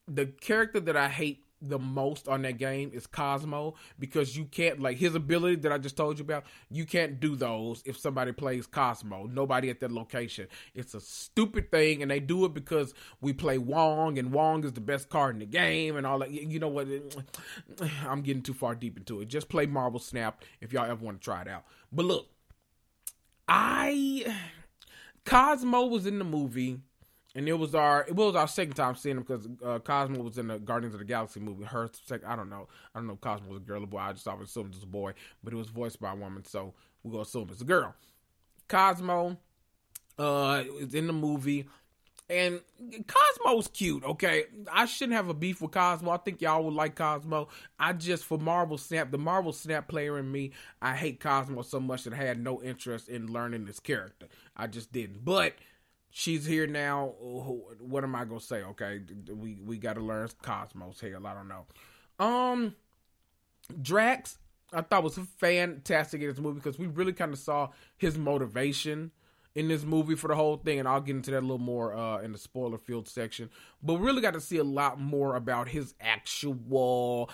the 0.08 0.26
character 0.26 0.80
that 0.80 0.96
I 0.96 1.08
hate 1.08 1.43
the 1.62 1.78
most 1.78 2.28
on 2.28 2.42
that 2.42 2.58
game 2.58 2.90
is 2.92 3.06
Cosmo 3.06 3.74
because 3.98 4.36
you 4.36 4.44
can't 4.44 4.80
like 4.80 4.98
his 4.98 5.14
ability 5.14 5.56
that 5.56 5.72
I 5.72 5.78
just 5.78 5.96
told 5.96 6.18
you 6.18 6.24
about. 6.24 6.44
You 6.70 6.84
can't 6.84 7.20
do 7.20 7.36
those 7.36 7.82
if 7.86 7.98
somebody 7.98 8.32
plays 8.32 8.66
Cosmo. 8.66 9.26
Nobody 9.26 9.70
at 9.70 9.80
that 9.80 9.92
location. 9.92 10.48
It's 10.74 10.94
a 10.94 11.00
stupid 11.00 11.70
thing, 11.70 12.02
and 12.02 12.10
they 12.10 12.20
do 12.20 12.44
it 12.44 12.54
because 12.54 12.94
we 13.20 13.32
play 13.32 13.58
Wong, 13.58 14.18
and 14.18 14.32
Wong 14.32 14.64
is 14.64 14.72
the 14.72 14.80
best 14.80 15.08
card 15.08 15.36
in 15.36 15.40
the 15.40 15.46
game, 15.46 15.96
and 15.96 16.06
all 16.06 16.18
that. 16.20 16.30
You 16.30 16.58
know 16.58 16.68
what? 16.68 16.88
I'm 18.06 18.22
getting 18.22 18.42
too 18.42 18.54
far 18.54 18.74
deep 18.74 18.96
into 18.96 19.20
it. 19.20 19.28
Just 19.28 19.48
play 19.48 19.66
Marvel 19.66 20.00
Snap 20.00 20.42
if 20.60 20.72
y'all 20.72 20.90
ever 20.90 21.04
want 21.04 21.20
to 21.20 21.24
try 21.24 21.42
it 21.42 21.48
out. 21.48 21.64
But 21.92 22.04
look, 22.04 22.28
I 23.48 24.34
Cosmo 25.24 25.86
was 25.86 26.06
in 26.06 26.18
the 26.18 26.24
movie 26.24 26.80
and 27.34 27.48
it 27.48 27.54
was 27.54 27.74
our 27.74 28.04
it 28.06 28.14
was 28.14 28.36
our 28.36 28.48
second 28.48 28.74
time 28.74 28.94
seeing 28.94 29.16
him 29.16 29.22
because 29.22 29.48
uh, 29.64 29.78
Cosmo 29.80 30.22
was 30.22 30.38
in 30.38 30.48
the 30.48 30.58
Guardians 30.58 30.94
of 30.94 31.00
the 31.00 31.04
Galaxy 31.04 31.40
movie. 31.40 31.64
Her 31.64 31.90
second, 32.06 32.26
I 32.26 32.36
don't 32.36 32.48
know, 32.48 32.68
I 32.94 32.98
don't 32.98 33.06
know 33.06 33.16
Cosmo 33.16 33.48
was 33.48 33.58
a 33.58 33.64
girl 33.64 33.82
or 33.82 33.86
boy. 33.86 33.98
I 33.98 34.12
just 34.12 34.28
always 34.28 34.48
assumed 34.48 34.72
it 34.72 34.76
was 34.76 34.84
a 34.84 34.86
boy, 34.86 35.14
but 35.42 35.52
it 35.52 35.56
was 35.56 35.68
voiced 35.68 36.00
by 36.00 36.12
a 36.12 36.16
woman, 36.16 36.44
so 36.44 36.74
we 37.02 37.10
gonna 37.10 37.22
assume 37.22 37.48
it's 37.50 37.60
a 37.60 37.64
girl. 37.64 37.94
Cosmo 38.68 39.36
uh 40.18 40.62
is 40.78 40.94
in 40.94 41.06
the 41.06 41.12
movie, 41.12 41.66
and 42.30 42.60
Cosmo's 43.06 43.68
cute. 43.68 44.04
Okay, 44.04 44.44
I 44.72 44.86
shouldn't 44.86 45.16
have 45.16 45.28
a 45.28 45.34
beef 45.34 45.60
with 45.60 45.72
Cosmo. 45.72 46.12
I 46.12 46.18
think 46.18 46.40
y'all 46.40 46.62
would 46.64 46.74
like 46.74 46.94
Cosmo. 46.94 47.48
I 47.78 47.94
just 47.94 48.24
for 48.24 48.38
Marvel 48.38 48.78
Snap, 48.78 49.10
the 49.10 49.18
Marvel 49.18 49.52
Snap 49.52 49.88
player 49.88 50.18
in 50.18 50.30
me, 50.30 50.52
I 50.80 50.94
hate 50.94 51.18
Cosmo 51.18 51.62
so 51.62 51.80
much 51.80 52.04
that 52.04 52.12
I 52.12 52.16
had 52.16 52.38
no 52.38 52.62
interest 52.62 53.08
in 53.08 53.32
learning 53.32 53.64
this 53.64 53.80
character. 53.80 54.28
I 54.56 54.68
just 54.68 54.92
didn't, 54.92 55.24
but 55.24 55.54
she's 56.14 56.46
here 56.46 56.66
now. 56.66 57.12
What 57.78 58.04
am 58.04 58.14
I 58.14 58.24
gonna 58.24 58.40
say? 58.40 58.62
Okay, 58.62 59.00
we 59.28 59.58
we 59.62 59.76
got 59.76 59.94
to 59.94 60.00
learn 60.00 60.28
Cosmos. 60.42 61.00
Hell, 61.00 61.26
I 61.26 61.34
don't 61.34 61.48
know. 61.48 61.66
Um, 62.24 62.74
Drax, 63.82 64.38
I 64.72 64.80
thought 64.80 65.02
was 65.02 65.18
fantastic 65.38 66.22
in 66.22 66.28
this 66.28 66.38
movie 66.38 66.60
because 66.60 66.78
we 66.78 66.86
really 66.86 67.12
kind 67.12 67.32
of 67.32 67.38
saw 67.38 67.70
his 67.98 68.16
motivation 68.16 69.10
in 69.54 69.68
this 69.68 69.82
movie 69.84 70.14
for 70.14 70.28
the 70.28 70.36
whole 70.36 70.56
thing, 70.56 70.78
and 70.78 70.88
I'll 70.88 71.00
get 71.00 71.16
into 71.16 71.32
that 71.32 71.40
a 71.40 71.40
little 71.40 71.58
more 71.58 71.94
uh, 71.94 72.20
in 72.20 72.32
the 72.32 72.38
spoiler 72.38 72.78
field 72.78 73.08
section. 73.08 73.50
But 73.82 73.98
really 73.98 74.22
got 74.22 74.34
to 74.34 74.40
see 74.40 74.58
a 74.58 74.64
lot 74.64 75.00
more 75.00 75.34
about 75.34 75.68
his 75.68 75.94
actual 76.00 77.28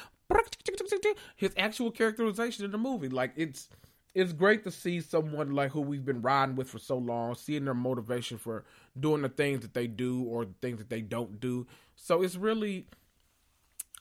his 1.36 1.52
actual 1.56 1.90
characterization 1.90 2.64
in 2.64 2.70
the 2.70 2.78
movie. 2.78 3.08
Like 3.08 3.32
it's 3.36 3.68
it's 4.14 4.32
great 4.32 4.64
to 4.64 4.70
see 4.70 5.00
someone 5.00 5.52
like 5.52 5.70
who 5.70 5.80
we've 5.80 6.04
been 6.04 6.22
riding 6.22 6.56
with 6.56 6.68
for 6.68 6.78
so 6.78 6.96
long, 6.98 7.34
seeing 7.34 7.64
their 7.64 7.74
motivation 7.74 8.38
for 8.38 8.64
doing 8.98 9.22
the 9.22 9.28
things 9.28 9.60
that 9.60 9.74
they 9.74 9.86
do 9.86 10.24
or 10.24 10.44
the 10.44 10.54
things 10.60 10.78
that 10.78 10.90
they 10.90 11.00
don't 11.00 11.40
do. 11.40 11.66
So 11.96 12.22
it's 12.22 12.36
really, 12.36 12.86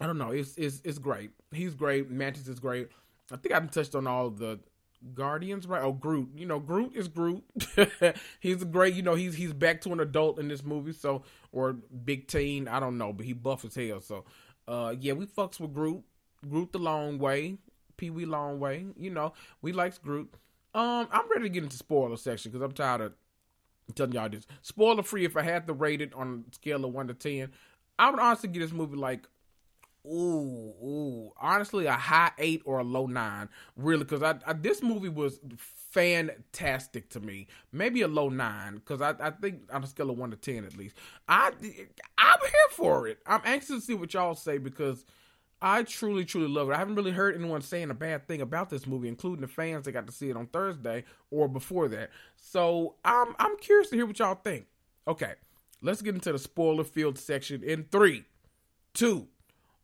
I 0.01 0.07
don't 0.07 0.17
know, 0.17 0.31
it's 0.31 0.55
it's 0.57 0.81
it's 0.83 0.97
great. 0.97 1.31
He's 1.51 1.73
great. 1.75 2.09
Mantis 2.09 2.47
is 2.47 2.59
great. 2.59 2.89
I 3.31 3.37
think 3.37 3.53
I've 3.53 3.69
touched 3.71 3.95
on 3.95 4.07
all 4.07 4.29
the 4.29 4.59
Guardians, 5.13 5.67
right? 5.67 5.81
Oh, 5.81 5.93
Groot. 5.93 6.29
You 6.35 6.45
know, 6.45 6.59
Groot 6.59 6.93
is 6.95 7.07
Groot. 7.07 7.43
he's 8.39 8.63
great. 8.65 8.95
You 8.95 9.01
know, 9.01 9.15
he's 9.15 9.35
he's 9.35 9.53
back 9.53 9.81
to 9.81 9.93
an 9.93 9.99
adult 9.99 10.39
in 10.39 10.47
this 10.47 10.63
movie. 10.63 10.93
So 10.93 11.23
or 11.51 11.73
big 11.73 12.27
teen. 12.27 12.67
I 12.67 12.79
don't 12.79 12.97
know, 12.97 13.13
but 13.13 13.25
he 13.25 13.33
buff 13.33 13.63
as 13.63 13.75
hell. 13.75 14.01
So, 14.01 14.25
uh, 14.67 14.95
yeah, 14.99 15.13
we 15.13 15.25
fucks 15.25 15.59
with 15.59 15.73
Groot. 15.73 16.03
Groot 16.47 16.71
the 16.71 16.79
long 16.79 17.19
way. 17.19 17.57
Pee 17.99 18.09
Wee 18.09 18.25
Longway. 18.25 18.93
You 18.97 19.09
know, 19.11 19.33
we 19.61 19.73
likes 19.73 19.97
Groot. 19.97 20.33
Um, 20.73 21.07
I'm 21.11 21.29
ready 21.29 21.43
to 21.43 21.49
get 21.49 21.63
into 21.63 21.75
spoiler 21.75 22.15
section 22.15 22.49
because 22.49 22.63
I'm 22.63 22.71
tired 22.71 23.01
of 23.01 23.13
telling 23.93 24.13
y'all 24.13 24.29
this. 24.29 24.47
Spoiler 24.61 25.03
free. 25.03 25.25
If 25.25 25.35
I 25.35 25.41
had 25.41 25.67
to 25.67 25.73
rate 25.73 26.01
it 26.01 26.13
on 26.13 26.45
a 26.49 26.55
scale 26.55 26.85
of 26.85 26.93
one 26.93 27.07
to 27.07 27.13
ten, 27.13 27.51
I 27.99 28.09
would 28.09 28.19
honestly 28.19 28.49
give 28.49 28.61
this 28.61 28.71
movie 28.71 28.95
like, 28.95 29.27
ooh, 30.05 30.73
ooh, 30.81 31.33
honestly 31.41 31.87
a 31.87 31.93
high 31.93 32.31
eight 32.37 32.61
or 32.63 32.79
a 32.79 32.83
low 32.83 33.05
nine. 33.05 33.49
Really, 33.75 34.05
because 34.05 34.23
I, 34.23 34.35
I, 34.47 34.53
this 34.53 34.81
movie 34.81 35.09
was 35.09 35.41
fantastic 35.91 37.09
to 37.09 37.19
me. 37.19 37.47
Maybe 37.73 38.01
a 38.01 38.07
low 38.07 38.29
nine 38.29 38.75
because 38.75 39.01
I, 39.01 39.15
I 39.19 39.31
think 39.31 39.63
on 39.73 39.83
a 39.83 39.87
scale 39.87 40.09
of 40.09 40.17
one 40.17 40.31
to 40.31 40.37
ten 40.37 40.63
at 40.63 40.77
least. 40.77 40.95
I 41.27 41.51
I'm 42.17 42.39
here 42.39 42.69
for 42.71 43.09
it. 43.09 43.17
I'm 43.27 43.41
anxious 43.43 43.69
to 43.69 43.81
see 43.81 43.95
what 43.95 44.13
y'all 44.13 44.35
say 44.35 44.57
because 44.57 45.03
I 45.61 45.83
truly, 45.83 46.23
truly 46.23 46.47
love 46.47 46.69
it. 46.69 46.73
I 46.73 46.77
haven't 46.77 46.95
really 46.95 47.11
heard 47.11 47.35
anyone 47.35 47.61
saying 47.61 47.89
a 47.89 47.93
bad 47.93 48.27
thing 48.27 48.41
about 48.41 48.69
this 48.69 48.87
movie, 48.87 49.07
including 49.07 49.41
the 49.41 49.47
fans 49.47 49.85
that 49.85 49.91
got 49.91 50.07
to 50.07 50.13
see 50.13 50.29
it 50.29 50.37
on 50.37 50.47
Thursday 50.47 51.03
or 51.31 51.47
before 51.47 51.87
that. 51.89 52.11
So 52.37 52.95
I'm 53.03 53.35
I'm 53.37 53.57
curious 53.57 53.89
to 53.89 53.95
hear 53.95 54.05
what 54.05 54.19
y'all 54.19 54.35
think. 54.35 54.67
Okay, 55.07 55.33
let's 55.81 56.01
get 56.01 56.15
into 56.15 56.31
the 56.31 56.39
spoiler 56.39 56.83
field 56.83 57.17
section 57.17 57.63
in 57.63 57.85
three, 57.91 58.23
two, 58.93 59.27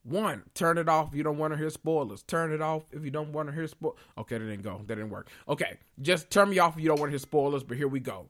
one. 0.03 0.43
Turn 0.53 0.77
it 0.77 0.87
off 0.87 1.09
if 1.09 1.15
you 1.15 1.23
don't 1.23 1.37
want 1.37 1.53
to 1.53 1.57
hear 1.57 1.69
spoilers. 1.69 2.23
Turn 2.23 2.53
it 2.53 2.61
off 2.61 2.83
if 2.91 3.03
you 3.03 3.11
don't 3.11 3.33
want 3.33 3.49
to 3.49 3.55
hear 3.55 3.67
spoilers. 3.67 3.97
Okay, 4.17 4.37
that 4.37 4.45
didn't 4.45 4.63
go. 4.63 4.81
That 4.85 4.95
didn't 4.95 5.09
work. 5.09 5.29
Okay, 5.49 5.77
just 6.01 6.29
turn 6.29 6.49
me 6.49 6.59
off 6.59 6.77
if 6.77 6.83
you 6.83 6.87
don't 6.87 6.99
want 6.99 7.09
to 7.09 7.11
hear 7.11 7.19
spoilers. 7.19 7.63
But 7.63 7.77
here 7.77 7.87
we 7.87 7.99
go. 7.99 8.27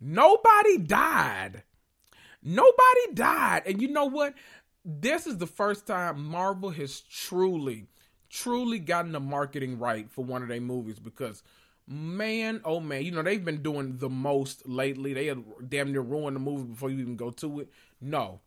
Nobody 0.00 0.78
died. 0.78 1.62
Nobody 2.42 3.14
died. 3.14 3.62
And 3.66 3.80
you 3.80 3.88
know 3.88 4.06
what? 4.06 4.34
This 4.84 5.26
is 5.26 5.38
the 5.38 5.46
first 5.46 5.86
time 5.86 6.24
Marvel 6.24 6.70
has 6.70 7.00
truly, 7.00 7.86
truly 8.28 8.78
gotten 8.78 9.12
the 9.12 9.20
marketing 9.20 9.78
right 9.78 10.10
for 10.10 10.24
one 10.24 10.42
of 10.42 10.48
their 10.48 10.60
movies 10.60 10.98
because 10.98 11.42
man, 11.86 12.60
oh 12.64 12.80
man, 12.80 13.04
you 13.04 13.10
know, 13.10 13.22
they've 13.22 13.44
been 13.44 13.62
doing 13.62 13.96
the 13.98 14.08
most 14.08 14.68
lately. 14.68 15.14
They 15.14 15.26
had 15.26 15.44
damn 15.68 15.92
near 15.92 16.00
ruined 16.00 16.36
the 16.36 16.40
movie 16.40 16.64
before 16.64 16.90
you 16.90 16.98
even 17.00 17.16
go 17.16 17.30
to 17.30 17.60
it. 17.60 17.70
No, 18.00 18.40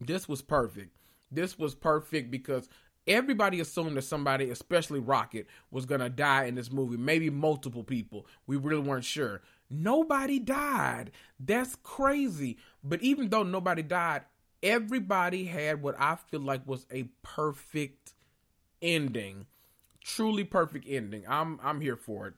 this 0.00 0.28
was 0.28 0.42
perfect. 0.42 0.96
This 1.30 1.58
was 1.58 1.74
perfect 1.74 2.30
because 2.30 2.68
everybody 3.06 3.60
assumed 3.60 3.96
that 3.96 4.02
somebody, 4.02 4.50
especially 4.50 5.00
Rocket, 5.00 5.46
was 5.70 5.86
going 5.86 6.00
to 6.00 6.10
die 6.10 6.44
in 6.44 6.54
this 6.54 6.70
movie. 6.70 6.96
Maybe 6.96 7.30
multiple 7.30 7.84
people. 7.84 8.26
We 8.46 8.56
really 8.56 8.82
weren't 8.82 9.04
sure. 9.04 9.42
Nobody 9.70 10.38
died. 10.38 11.12
That's 11.40 11.76
crazy. 11.82 12.58
But 12.84 13.02
even 13.02 13.30
though 13.30 13.42
nobody 13.42 13.82
died, 13.82 14.22
everybody 14.62 15.44
had 15.44 15.82
what 15.82 15.94
I 15.98 16.16
feel 16.16 16.40
like 16.40 16.66
was 16.66 16.86
a 16.90 17.04
perfect 17.22 18.14
ending. 18.80 19.46
Truly 20.04 20.44
perfect 20.44 20.86
ending. 20.88 21.24
I'm 21.28 21.58
I'm 21.62 21.80
here 21.80 21.96
for 21.96 22.28
it. 22.28 22.34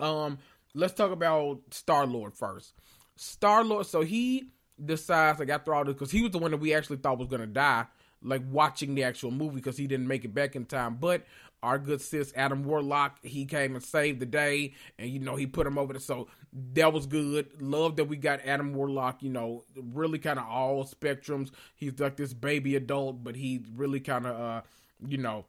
Um 0.00 0.38
let's 0.74 0.94
talk 0.94 1.10
about 1.10 1.60
Star 1.70 2.06
Lord 2.06 2.34
first. 2.34 2.74
Star 3.16 3.64
Lord, 3.64 3.86
so 3.86 4.02
he 4.02 4.50
decides 4.82 5.40
like 5.40 5.48
after 5.48 5.74
all 5.74 5.84
this 5.84 5.94
because 5.94 6.10
he 6.10 6.22
was 6.22 6.30
the 6.30 6.38
one 6.38 6.52
that 6.52 6.58
we 6.58 6.74
actually 6.74 6.98
thought 6.98 7.18
was 7.18 7.28
gonna 7.28 7.46
die, 7.46 7.86
like 8.22 8.42
watching 8.50 8.94
the 8.94 9.04
actual 9.04 9.30
movie 9.30 9.56
because 9.56 9.76
he 9.76 9.86
didn't 9.86 10.06
make 10.06 10.24
it 10.24 10.34
back 10.34 10.56
in 10.56 10.64
time. 10.64 10.96
But 10.96 11.24
our 11.62 11.78
good 11.78 12.00
sis 12.00 12.32
Adam 12.36 12.64
Warlock, 12.64 13.18
he 13.24 13.44
came 13.44 13.74
and 13.74 13.84
saved 13.84 14.20
the 14.20 14.26
day, 14.26 14.74
and 14.98 15.10
you 15.10 15.18
know 15.18 15.36
he 15.36 15.46
put 15.46 15.66
him 15.66 15.78
over 15.78 15.92
the 15.92 16.00
so 16.00 16.28
that 16.74 16.92
was 16.92 17.06
good. 17.06 17.60
Love 17.60 17.96
that 17.96 18.04
we 18.04 18.16
got 18.16 18.40
Adam 18.44 18.74
Warlock. 18.74 19.22
You 19.22 19.30
know, 19.30 19.64
really 19.76 20.18
kind 20.18 20.38
of 20.38 20.46
all 20.46 20.84
spectrums. 20.84 21.50
He's 21.74 21.98
like 21.98 22.16
this 22.16 22.32
baby 22.32 22.76
adult, 22.76 23.22
but 23.24 23.36
he 23.36 23.64
really 23.74 24.00
kind 24.00 24.26
of 24.26 24.40
uh, 24.40 24.62
you 25.06 25.18
know 25.18 25.46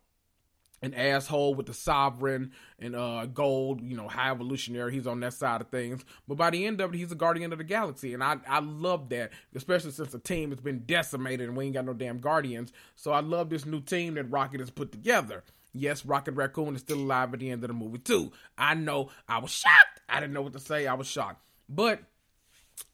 an 0.81 0.93
asshole 0.93 1.55
with 1.55 1.65
the 1.65 1.73
sovereign 1.73 2.51
and 2.79 2.95
uh 2.95 3.25
gold, 3.25 3.81
you 3.81 3.95
know, 3.95 4.07
high 4.07 4.31
evolutionary. 4.31 4.93
He's 4.93 5.07
on 5.07 5.19
that 5.21 5.33
side 5.33 5.61
of 5.61 5.69
things. 5.69 6.03
But 6.27 6.37
by 6.37 6.49
the 6.49 6.65
end 6.65 6.81
of 6.81 6.93
it, 6.93 6.97
he's 6.97 7.11
a 7.11 7.15
guardian 7.15 7.51
of 7.51 7.57
the 7.57 7.63
galaxy. 7.63 8.13
And 8.13 8.23
I 8.23 8.37
I 8.47 8.59
love 8.59 9.09
that, 9.09 9.31
especially 9.55 9.91
since 9.91 10.11
the 10.11 10.19
team 10.19 10.51
has 10.51 10.59
been 10.59 10.83
decimated 10.85 11.47
and 11.47 11.57
we 11.57 11.65
ain't 11.65 11.73
got 11.73 11.85
no 11.85 11.93
damn 11.93 12.19
guardians. 12.19 12.71
So 12.95 13.11
I 13.11 13.19
love 13.19 13.49
this 13.49 13.65
new 13.65 13.81
team 13.81 14.15
that 14.15 14.31
Rocket 14.31 14.59
has 14.59 14.69
put 14.69 14.91
together. 14.91 15.43
Yes, 15.73 16.05
Rocket 16.05 16.33
Raccoon 16.33 16.75
is 16.75 16.81
still 16.81 16.97
alive 16.97 17.33
at 17.33 17.39
the 17.39 17.51
end 17.51 17.63
of 17.63 17.67
the 17.67 17.73
movie 17.73 17.99
too. 17.99 18.31
I 18.57 18.73
know 18.73 19.09
I 19.27 19.37
was 19.39 19.51
shocked. 19.51 20.01
I 20.07 20.19
didn't 20.19 20.33
know 20.33 20.41
what 20.41 20.53
to 20.53 20.59
say. 20.59 20.87
I 20.87 20.93
was 20.95 21.07
shocked. 21.07 21.43
But 21.67 22.01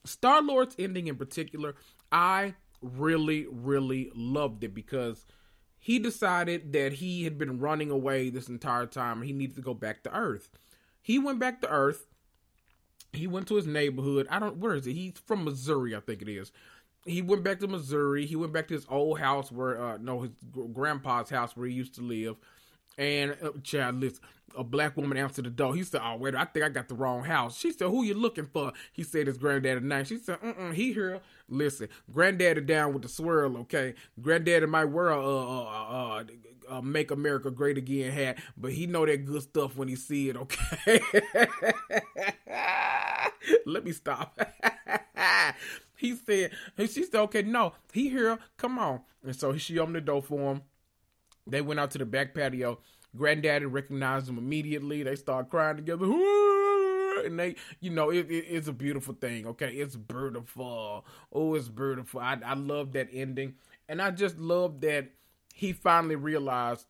Star 0.04 0.42
Lord's 0.42 0.76
ending 0.78 1.06
in 1.06 1.16
particular, 1.16 1.74
I 2.12 2.54
really, 2.82 3.46
really 3.50 4.10
loved 4.14 4.62
it 4.64 4.74
because 4.74 5.24
he 5.78 5.98
decided 5.98 6.72
that 6.72 6.94
he 6.94 7.24
had 7.24 7.38
been 7.38 7.58
running 7.60 7.90
away 7.90 8.28
this 8.28 8.48
entire 8.48 8.86
time 8.86 9.18
and 9.18 9.26
he 9.26 9.32
needed 9.32 9.56
to 9.56 9.62
go 9.62 9.74
back 9.74 10.02
to 10.02 10.14
Earth. 10.14 10.50
He 11.00 11.18
went 11.18 11.38
back 11.38 11.60
to 11.62 11.70
Earth. 11.70 12.06
He 13.12 13.26
went 13.26 13.48
to 13.48 13.54
his 13.54 13.66
neighborhood. 13.66 14.26
I 14.28 14.38
don't, 14.38 14.58
where 14.58 14.74
is 14.74 14.86
it? 14.86 14.92
He's 14.92 15.14
from 15.24 15.44
Missouri, 15.44 15.96
I 15.96 16.00
think 16.00 16.22
it 16.22 16.28
is. 16.28 16.52
He 17.06 17.22
went 17.22 17.44
back 17.44 17.60
to 17.60 17.68
Missouri. 17.68 18.26
He 18.26 18.34
went 18.34 18.52
back 18.52 18.66
to 18.68 18.74
his 18.74 18.86
old 18.90 19.20
house 19.20 19.52
where, 19.52 19.80
uh, 19.80 19.98
no, 19.98 20.22
his 20.22 20.32
grandpa's 20.72 21.30
house 21.30 21.56
where 21.56 21.68
he 21.68 21.74
used 21.74 21.94
to 21.94 22.02
live. 22.02 22.36
And, 22.98 23.36
uh, 23.42 23.50
child, 23.62 24.00
listen, 24.00 24.20
a 24.56 24.64
black 24.64 24.96
woman 24.96 25.18
answered 25.18 25.44
the 25.44 25.50
door. 25.50 25.74
He 25.74 25.84
said, 25.84 26.00
"Oh 26.02 26.16
wait, 26.16 26.34
I 26.34 26.44
think 26.44 26.64
I 26.64 26.68
got 26.68 26.88
the 26.88 26.94
wrong 26.94 27.24
house." 27.24 27.58
She 27.58 27.72
said, 27.72 27.88
"Who 27.88 28.04
you 28.04 28.14
looking 28.14 28.46
for?" 28.46 28.72
He 28.92 29.02
said, 29.02 29.26
"His 29.26 29.36
granddaddy 29.38 29.80
name." 29.80 30.04
She 30.04 30.18
said, 30.18 30.40
"Mm 30.40 30.72
he 30.72 30.92
here." 30.92 31.20
Listen, 31.48 31.88
granddaddy 32.10 32.62
down 32.62 32.92
with 32.92 33.02
the 33.02 33.08
swirl, 33.08 33.56
okay? 33.58 33.94
Granddaddy 34.20 34.66
might 34.66 34.86
wear 34.86 35.10
a 35.10 36.24
"Make 36.82 37.10
America 37.10 37.50
Great 37.50 37.78
Again" 37.78 38.12
hat, 38.12 38.38
but 38.56 38.72
he 38.72 38.86
know 38.86 39.04
that 39.06 39.24
good 39.24 39.42
stuff 39.42 39.76
when 39.76 39.88
he 39.88 39.96
see 39.96 40.30
it, 40.30 40.36
okay? 40.36 41.00
Let 43.66 43.84
me 43.84 43.92
stop. 43.92 44.38
he 45.96 46.16
said, 46.16 46.50
she 46.78 47.04
said, 47.04 47.14
"Okay, 47.14 47.42
no, 47.42 47.74
he 47.92 48.08
here. 48.08 48.38
Come 48.56 48.78
on." 48.78 49.02
And 49.22 49.36
so 49.36 49.56
she 49.56 49.78
opened 49.78 49.96
the 49.96 50.00
door 50.00 50.22
for 50.22 50.52
him. 50.54 50.62
They 51.46 51.60
went 51.60 51.80
out 51.80 51.90
to 51.92 51.98
the 51.98 52.06
back 52.06 52.34
patio 52.34 52.78
Granddaddy 53.16 53.64
recognized 53.64 54.26
them 54.26 54.38
immediately. 54.38 55.02
They 55.02 55.16
start 55.16 55.50
crying 55.50 55.76
together. 55.76 56.06
And 57.24 57.38
they, 57.38 57.56
you 57.80 57.90
know, 57.90 58.10
it, 58.10 58.30
it, 58.30 58.44
it's 58.46 58.68
a 58.68 58.74
beautiful 58.74 59.14
thing. 59.14 59.46
Okay, 59.46 59.70
it's 59.70 59.96
beautiful. 59.96 61.06
Oh, 61.32 61.54
it's 61.54 61.68
beautiful. 61.68 62.20
I, 62.20 62.38
I 62.44 62.52
love 62.52 62.92
that 62.92 63.08
ending, 63.10 63.54
and 63.88 64.02
I 64.02 64.10
just 64.10 64.38
love 64.38 64.82
that 64.82 65.08
he 65.54 65.72
finally 65.72 66.14
realized 66.16 66.84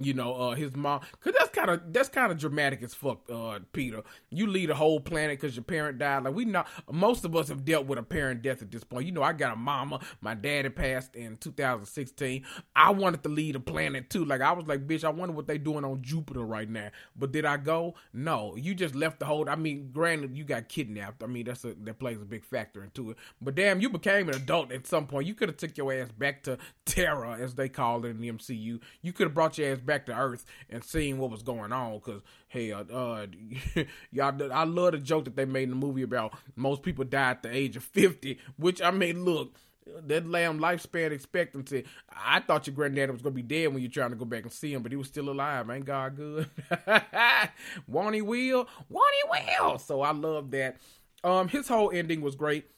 you 0.00 0.14
know, 0.14 0.34
uh, 0.34 0.54
his 0.54 0.76
mom, 0.76 1.00
cause 1.20 1.34
that's 1.36 1.50
kind 1.50 1.70
of 1.70 1.92
that's 1.92 2.08
kind 2.08 2.30
of 2.30 2.38
dramatic 2.38 2.82
as 2.82 2.94
fuck, 2.94 3.20
uh, 3.32 3.58
Peter. 3.72 4.02
You 4.30 4.46
lead 4.46 4.70
a 4.70 4.74
whole 4.74 5.00
planet 5.00 5.40
because 5.40 5.56
your 5.56 5.64
parent 5.64 5.98
died. 5.98 6.24
Like 6.24 6.34
we 6.34 6.44
know, 6.44 6.64
most 6.90 7.24
of 7.24 7.34
us 7.34 7.48
have 7.48 7.64
dealt 7.64 7.86
with 7.86 7.98
a 7.98 8.02
parent 8.02 8.42
death 8.42 8.62
at 8.62 8.70
this 8.70 8.84
point. 8.84 9.06
You 9.06 9.12
know, 9.12 9.22
I 9.22 9.32
got 9.32 9.54
a 9.54 9.56
mama. 9.56 10.00
My 10.20 10.34
daddy 10.34 10.68
passed 10.68 11.16
in 11.16 11.36
2016. 11.38 12.44
I 12.76 12.90
wanted 12.90 13.22
to 13.24 13.28
lead 13.28 13.56
a 13.56 13.60
planet 13.60 14.08
too. 14.08 14.24
Like 14.24 14.40
I 14.40 14.52
was 14.52 14.66
like, 14.66 14.86
bitch, 14.86 15.04
I 15.04 15.10
wonder 15.10 15.34
what 15.34 15.48
they 15.48 15.58
doing 15.58 15.84
on 15.84 16.02
Jupiter 16.02 16.44
right 16.44 16.68
now. 16.68 16.90
But 17.16 17.32
did 17.32 17.44
I 17.44 17.56
go? 17.56 17.94
No. 18.12 18.54
You 18.56 18.74
just 18.74 18.94
left 18.94 19.18
the 19.18 19.26
whole. 19.26 19.48
I 19.48 19.56
mean, 19.56 19.90
granted, 19.92 20.36
you 20.36 20.44
got 20.44 20.68
kidnapped. 20.68 21.22
I 21.22 21.26
mean, 21.26 21.46
that's 21.46 21.64
a 21.64 21.74
that 21.74 21.98
plays 21.98 22.20
a 22.20 22.24
big 22.24 22.44
factor 22.44 22.84
into 22.84 23.10
it. 23.10 23.16
But 23.40 23.54
damn, 23.54 23.80
you 23.80 23.88
became 23.88 24.28
an 24.28 24.36
adult 24.36 24.70
at 24.72 24.86
some 24.86 25.06
point. 25.06 25.26
You 25.26 25.34
could 25.34 25.48
have 25.48 25.56
took 25.56 25.76
your 25.76 25.92
ass 25.92 26.10
back 26.12 26.44
to 26.44 26.58
Terra, 26.84 27.38
as 27.40 27.54
they 27.54 27.68
call 27.68 28.04
it 28.04 28.10
in 28.10 28.20
the 28.20 28.30
MCU. 28.30 28.80
You 29.02 29.12
could 29.12 29.26
have 29.26 29.34
brought 29.34 29.58
your 29.58 29.72
ass 29.72 29.80
back 29.88 30.06
to 30.06 30.16
Earth 30.16 30.44
and 30.70 30.84
seeing 30.84 31.18
what 31.18 31.30
was 31.30 31.42
going 31.42 31.72
on. 31.72 31.98
Cause 32.00 32.20
hey, 32.46 32.70
uh, 32.70 32.84
uh 32.84 33.26
y'all, 34.12 34.52
I 34.52 34.64
love 34.64 34.92
the 34.92 34.98
joke 34.98 35.24
that 35.24 35.34
they 35.34 35.44
made 35.44 35.64
in 35.64 35.70
the 35.70 35.76
movie 35.76 36.02
about 36.02 36.34
most 36.54 36.82
people 36.82 37.04
die 37.04 37.30
at 37.30 37.42
the 37.42 37.52
age 37.52 37.76
of 37.76 37.82
fifty. 37.82 38.38
Which 38.56 38.80
I 38.80 38.92
mean, 38.92 39.24
look, 39.24 39.56
that 40.06 40.28
lamb 40.28 40.60
lifespan 40.60 41.10
expectancy. 41.10 41.84
I 42.12 42.40
thought 42.40 42.66
your 42.66 42.76
granddaddy 42.76 43.12
was 43.12 43.22
gonna 43.22 43.34
be 43.34 43.42
dead 43.42 43.72
when 43.72 43.82
you're 43.82 43.90
trying 43.90 44.10
to 44.10 44.16
go 44.16 44.24
back 44.24 44.42
and 44.42 44.52
see 44.52 44.72
him, 44.72 44.82
but 44.82 44.92
he 44.92 44.96
was 44.96 45.08
still 45.08 45.30
alive. 45.30 45.68
Ain't 45.70 45.84
God 45.84 46.16
good? 46.16 46.48
Won't 47.86 48.14
he 48.14 48.22
will? 48.22 48.68
Won't 48.88 49.14
he 49.22 49.44
will? 49.58 49.78
So 49.78 50.02
I 50.02 50.12
love 50.12 50.50
that. 50.52 50.76
Um, 51.24 51.48
his 51.48 51.66
whole 51.68 51.90
ending 51.90 52.20
was 52.20 52.36
great. 52.36 52.70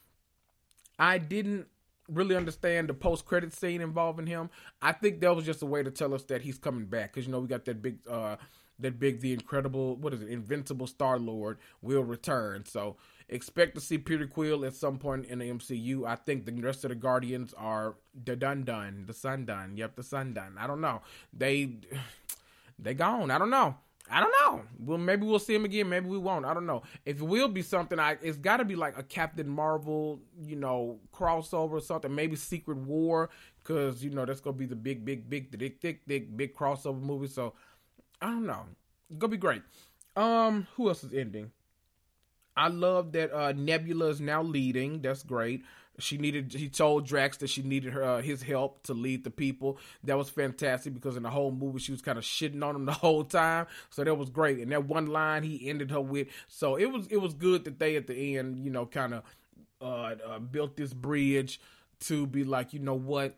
I 0.99 1.19
didn't 1.19 1.67
really 2.13 2.37
understand 2.37 2.89
the 2.89 2.95
post 2.95 3.25
credit 3.25 3.53
scene 3.53 3.81
involving 3.81 4.27
him. 4.27 4.51
I 4.83 4.93
think 4.93 5.21
that 5.21 5.35
was 5.35 5.45
just 5.45 5.63
a 5.63 5.67
way 5.67 5.83
to 5.83 5.91
tell 5.91 6.15
us 6.15 6.23
that 6.25 6.43
he's 6.43 6.59
coming 6.59 6.87
back 6.87 7.13
because 7.13 7.27
you 7.27 7.33
know 7.33 7.41
we 7.41 7.49
got 7.49 7.65
that 7.67 7.83
big 7.83 7.99
uh 8.09 8.37
that 8.79 8.99
big 8.99 9.21
the 9.21 9.33
incredible 9.33 9.97
what 9.97 10.15
is 10.15 10.23
it 10.23 10.29
invincible 10.29 10.87
Star 10.87 11.19
Lord 11.19 11.59
will 11.83 12.05
return. 12.05 12.65
So 12.65 12.97
expect 13.29 13.75
to 13.77 13.81
see 13.81 13.99
Peter 13.99 14.27
Quill 14.27 14.65
at 14.65 14.75
some 14.75 14.99
point 14.99 15.27
in 15.27 15.39
the 15.39 15.51
MCU. 15.51 16.07
I 16.07 16.17
think 16.17 16.47
the 16.47 16.53
rest 16.53 16.85
of 16.85 16.91
the 16.91 16.95
Guardians 16.97 17.55
are 17.57 17.95
the 18.25 18.37
done 18.37 18.65
done, 18.65 19.05
the 19.07 19.15
sun 19.15 19.45
done. 19.45 19.77
Yep, 19.77 19.97
the 19.97 20.03
sun 20.03 20.35
done. 20.35 20.57
I 20.59 20.67
don't 20.67 20.81
know. 20.81 21.03
They 21.33 21.77
they 22.79 22.95
gone. 22.95 23.31
I 23.31 23.39
don't 23.39 23.51
know. 23.51 23.77
I 24.09 24.21
don't 24.21 24.35
know. 24.41 24.63
Well, 24.79 24.99
maybe 24.99 25.27
we'll 25.27 25.39
see 25.39 25.55
him 25.55 25.65
again. 25.65 25.89
Maybe 25.89 26.09
we 26.09 26.19
won't. 26.19 26.45
I 26.45 26.55
don't 26.55 26.67
know. 26.67 26.83
If 27.05 27.21
it 27.21 27.25
will 27.25 27.49
be 27.49 27.63
something, 27.63 27.99
I 27.99 28.17
it's 28.23 28.39
got 28.39 28.59
to 28.59 28.65
be 28.65 28.75
like 28.75 28.99
a 28.99 29.03
Captain 29.03 29.49
Marvel, 29.49 30.21
you 30.43 30.57
know, 30.57 30.99
crossover 31.13 31.73
or 31.73 31.81
something. 31.81 32.13
Maybe 32.15 32.37
Secret 32.37 32.79
War, 32.79 33.31
because 33.63 34.03
you 34.03 34.11
know 34.11 34.25
that's 34.25 34.41
gonna 34.41 34.57
be 34.57 34.67
the 34.67 34.77
big, 34.77 35.05
big, 35.05 35.29
big, 35.29 35.51
big, 35.51 35.81
big, 35.81 36.01
big, 36.07 36.37
big 36.37 36.55
crossover 36.55 37.01
movie. 37.01 37.29
So 37.29 37.55
I 38.21 38.27
don't 38.27 38.47
know. 38.47 38.65
It's 39.09 39.19
gonna 39.19 39.31
be 39.31 39.37
great. 39.37 39.63
Um, 40.17 40.67
who 40.75 40.89
else 40.89 41.05
is 41.05 41.15
ending? 41.15 41.53
I 42.57 42.69
love 42.69 43.13
that 43.13 43.33
uh 43.33 43.53
Nebula 43.53 44.07
is 44.07 44.21
now 44.21 44.43
leading. 44.43 45.01
That's 45.01 45.23
great. 45.23 45.65
She 45.99 46.17
needed. 46.17 46.53
He 46.53 46.69
told 46.69 47.07
Drax 47.07 47.37
that 47.39 47.51
she 47.51 47.63
needed 47.63 47.93
her 47.93 48.03
uh, 48.03 48.23
his 48.23 48.43
help 48.43 48.83
to 48.85 48.95
lead 48.95 49.25
the 49.25 49.31
people. 49.31 49.79
That 50.05 50.17
was 50.17 50.31
fantastic 50.31 50.95
because 50.95 51.17
in 51.17 51.23
the 51.23 51.31
whole 51.31 51.51
movie 51.53 51.79
she 51.79 51.93
was 51.93 52.01
kind 52.03 52.19
of 52.19 52.25
shitting 52.25 52.65
on 52.65 52.75
him 52.75 52.85
the 52.87 52.93
whole 52.93 53.25
time. 53.25 53.67
So 53.91 54.03
that 54.05 54.15
was 54.15 54.31
great. 54.31 54.59
And 54.59 54.73
that 54.73 54.87
one 54.87 55.07
line 55.07 55.43
he 55.43 55.69
ended 55.69 55.91
her 55.91 56.01
with. 56.01 56.29
So 56.49 56.77
it 56.77 56.87
was 56.87 57.07
it 57.09 57.19
was 57.19 57.35
good 57.35 57.65
that 57.65 57.79
they 57.79 57.97
at 57.97 58.07
the 58.07 58.39
end, 58.39 58.59
you 58.59 58.71
know, 58.71 58.87
kind 58.87 59.15
of 59.15 59.23
uh, 59.81 60.15
uh, 60.27 60.39
built 60.39 60.77
this 60.77 60.93
bridge 60.93 61.61
to 62.01 62.27
be 62.27 62.45
like, 62.45 62.73
you 62.73 62.81
know 62.81 62.95
what. 62.95 63.37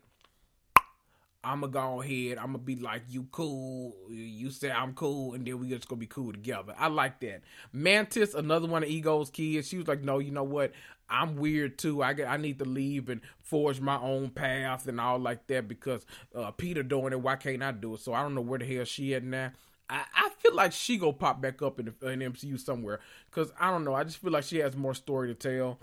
I'ma 1.43 1.67
go 1.67 2.01
ahead. 2.01 2.37
I'ma 2.37 2.57
be 2.57 2.75
like, 2.75 3.03
you 3.09 3.27
cool. 3.31 3.95
You 4.09 4.49
say 4.49 4.71
I'm 4.71 4.93
cool, 4.93 5.33
and 5.33 5.45
then 5.45 5.59
we 5.59 5.69
just 5.69 5.87
gonna 5.87 5.99
be 5.99 6.07
cool 6.07 6.31
together. 6.31 6.73
I 6.77 6.87
like 6.87 7.19
that. 7.21 7.41
Mantis, 7.73 8.33
another 8.33 8.67
one 8.67 8.83
of 8.83 8.89
Ego's 8.89 9.29
kids. 9.29 9.67
She 9.67 9.77
was 9.77 9.87
like, 9.87 10.03
no, 10.03 10.19
you 10.19 10.31
know 10.31 10.43
what? 10.43 10.71
I'm 11.09 11.35
weird 11.35 11.77
too. 11.77 12.01
I 12.01 12.13
get, 12.13 12.29
I 12.29 12.37
need 12.37 12.59
to 12.59 12.65
leave 12.65 13.09
and 13.09 13.21
forge 13.41 13.81
my 13.81 13.99
own 13.99 14.29
path 14.29 14.87
and 14.87 14.99
all 15.01 15.19
like 15.19 15.45
that 15.47 15.67
because 15.67 16.05
uh, 16.33 16.51
Peter 16.51 16.81
doing 16.81 17.13
it. 17.13 17.21
Why 17.21 17.35
can't 17.35 17.61
I 17.61 17.71
do 17.71 17.95
it? 17.95 17.99
So 17.99 18.13
I 18.13 18.23
don't 18.23 18.35
know 18.35 18.41
where 18.41 18.59
the 18.59 18.65
hell 18.65 18.85
she 18.85 19.13
at 19.13 19.23
now. 19.23 19.51
I, 19.89 20.29
feel 20.39 20.55
like 20.55 20.71
she 20.73 20.97
go 20.97 21.11
pop 21.13 21.41
back 21.41 21.61
up 21.61 21.79
in 21.79 21.85
the 21.85 21.91
MCU 22.07 22.59
somewhere 22.59 22.99
because 23.29 23.51
I 23.59 23.71
don't 23.71 23.83
know. 23.83 23.93
I 23.93 24.03
just 24.03 24.17
feel 24.17 24.31
like 24.31 24.43
she 24.43 24.57
has 24.57 24.75
more 24.75 24.93
story 24.93 25.33
to 25.33 25.35
tell. 25.35 25.79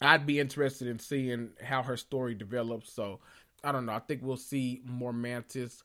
I'd 0.00 0.26
be 0.26 0.38
interested 0.38 0.88
in 0.88 0.98
seeing 0.98 1.50
how 1.62 1.82
her 1.82 1.96
story 1.96 2.34
develops. 2.34 2.92
So 2.92 3.20
I 3.64 3.72
don't 3.72 3.86
know. 3.86 3.92
I 3.92 3.98
think 4.00 4.22
we'll 4.22 4.36
see 4.36 4.82
more 4.84 5.12
Mantis. 5.12 5.82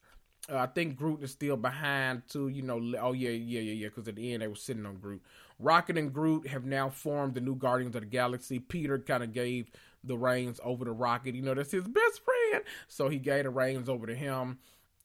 Uh, 0.51 0.57
I 0.57 0.65
think 0.67 0.95
Groot 0.95 1.23
is 1.23 1.31
still 1.31 1.57
behind 1.57 2.23
too. 2.27 2.49
You 2.49 2.61
know, 2.61 2.77
oh 2.99 3.13
yeah, 3.13 3.29
yeah, 3.29 3.61
yeah, 3.61 3.73
yeah. 3.73 3.87
Because 3.87 4.07
at 4.07 4.15
the 4.15 4.33
end 4.33 4.41
they 4.41 4.47
were 4.47 4.55
sitting 4.55 4.85
on 4.85 4.97
Groot. 4.97 5.21
Rocket 5.59 5.97
and 5.97 6.13
Groot 6.13 6.47
have 6.47 6.65
now 6.65 6.89
formed 6.89 7.35
the 7.35 7.41
new 7.41 7.55
Guardians 7.55 7.95
of 7.95 8.01
the 8.01 8.07
Galaxy. 8.07 8.59
Peter 8.59 8.99
kind 8.99 9.23
of 9.23 9.33
gave 9.33 9.71
the 10.03 10.17
reins 10.17 10.59
over 10.63 10.83
to 10.85 10.91
Rocket. 10.91 11.35
You 11.35 11.41
know, 11.41 11.53
that's 11.53 11.71
his 11.71 11.87
best 11.87 12.21
friend. 12.23 12.63
So 12.87 13.07
he 13.09 13.17
gave 13.17 13.43
the 13.45 13.49
reins 13.49 13.87
over 13.87 14.05
to 14.07 14.15
him. 14.15 14.59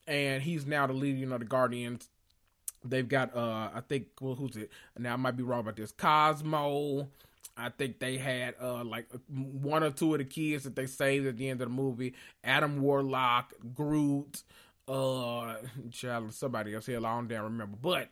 And 0.07 0.42
he's 0.42 0.66
now 0.66 0.87
the 0.87 0.94
leader, 0.94 1.18
you 1.18 1.26
know, 1.26 1.38
the 1.38 1.44
Guardians. 1.44 2.09
They've 2.85 3.09
got 3.09 3.35
uh 3.37 3.70
I 3.74 3.83
think 3.88 4.07
well 4.20 4.35
who's 4.35 4.57
it? 4.57 4.70
Now 4.98 5.14
I 5.14 5.16
might 5.16 5.37
be 5.37 5.42
wrong 5.42 5.61
about 5.61 5.76
this. 5.76 5.92
Cosmo. 5.92 7.09
I 7.57 7.70
think 7.70 7.98
they 7.98 8.18
had 8.18 8.55
uh 8.61 8.85
like 8.85 9.09
one 9.29 9.83
or 9.83 9.90
two 9.90 10.14
of 10.14 10.18
the 10.18 10.24
kids 10.24 10.64
that 10.64 10.77
they 10.77 10.87
saved 10.87 11.27
at 11.27 11.37
the 11.37 11.48
end 11.48 11.61
of 11.61 11.68
the 11.68 11.74
movie. 11.74 12.14
Adam 12.44 12.81
Warlock, 12.81 13.53
Groot, 13.74 14.42
uh 14.87 15.57
somebody 16.31 16.74
else 16.74 16.87
here, 16.87 16.98
I 16.98 17.01
don't 17.01 17.29
damn 17.29 17.44
remember. 17.44 17.77
But 17.81 18.09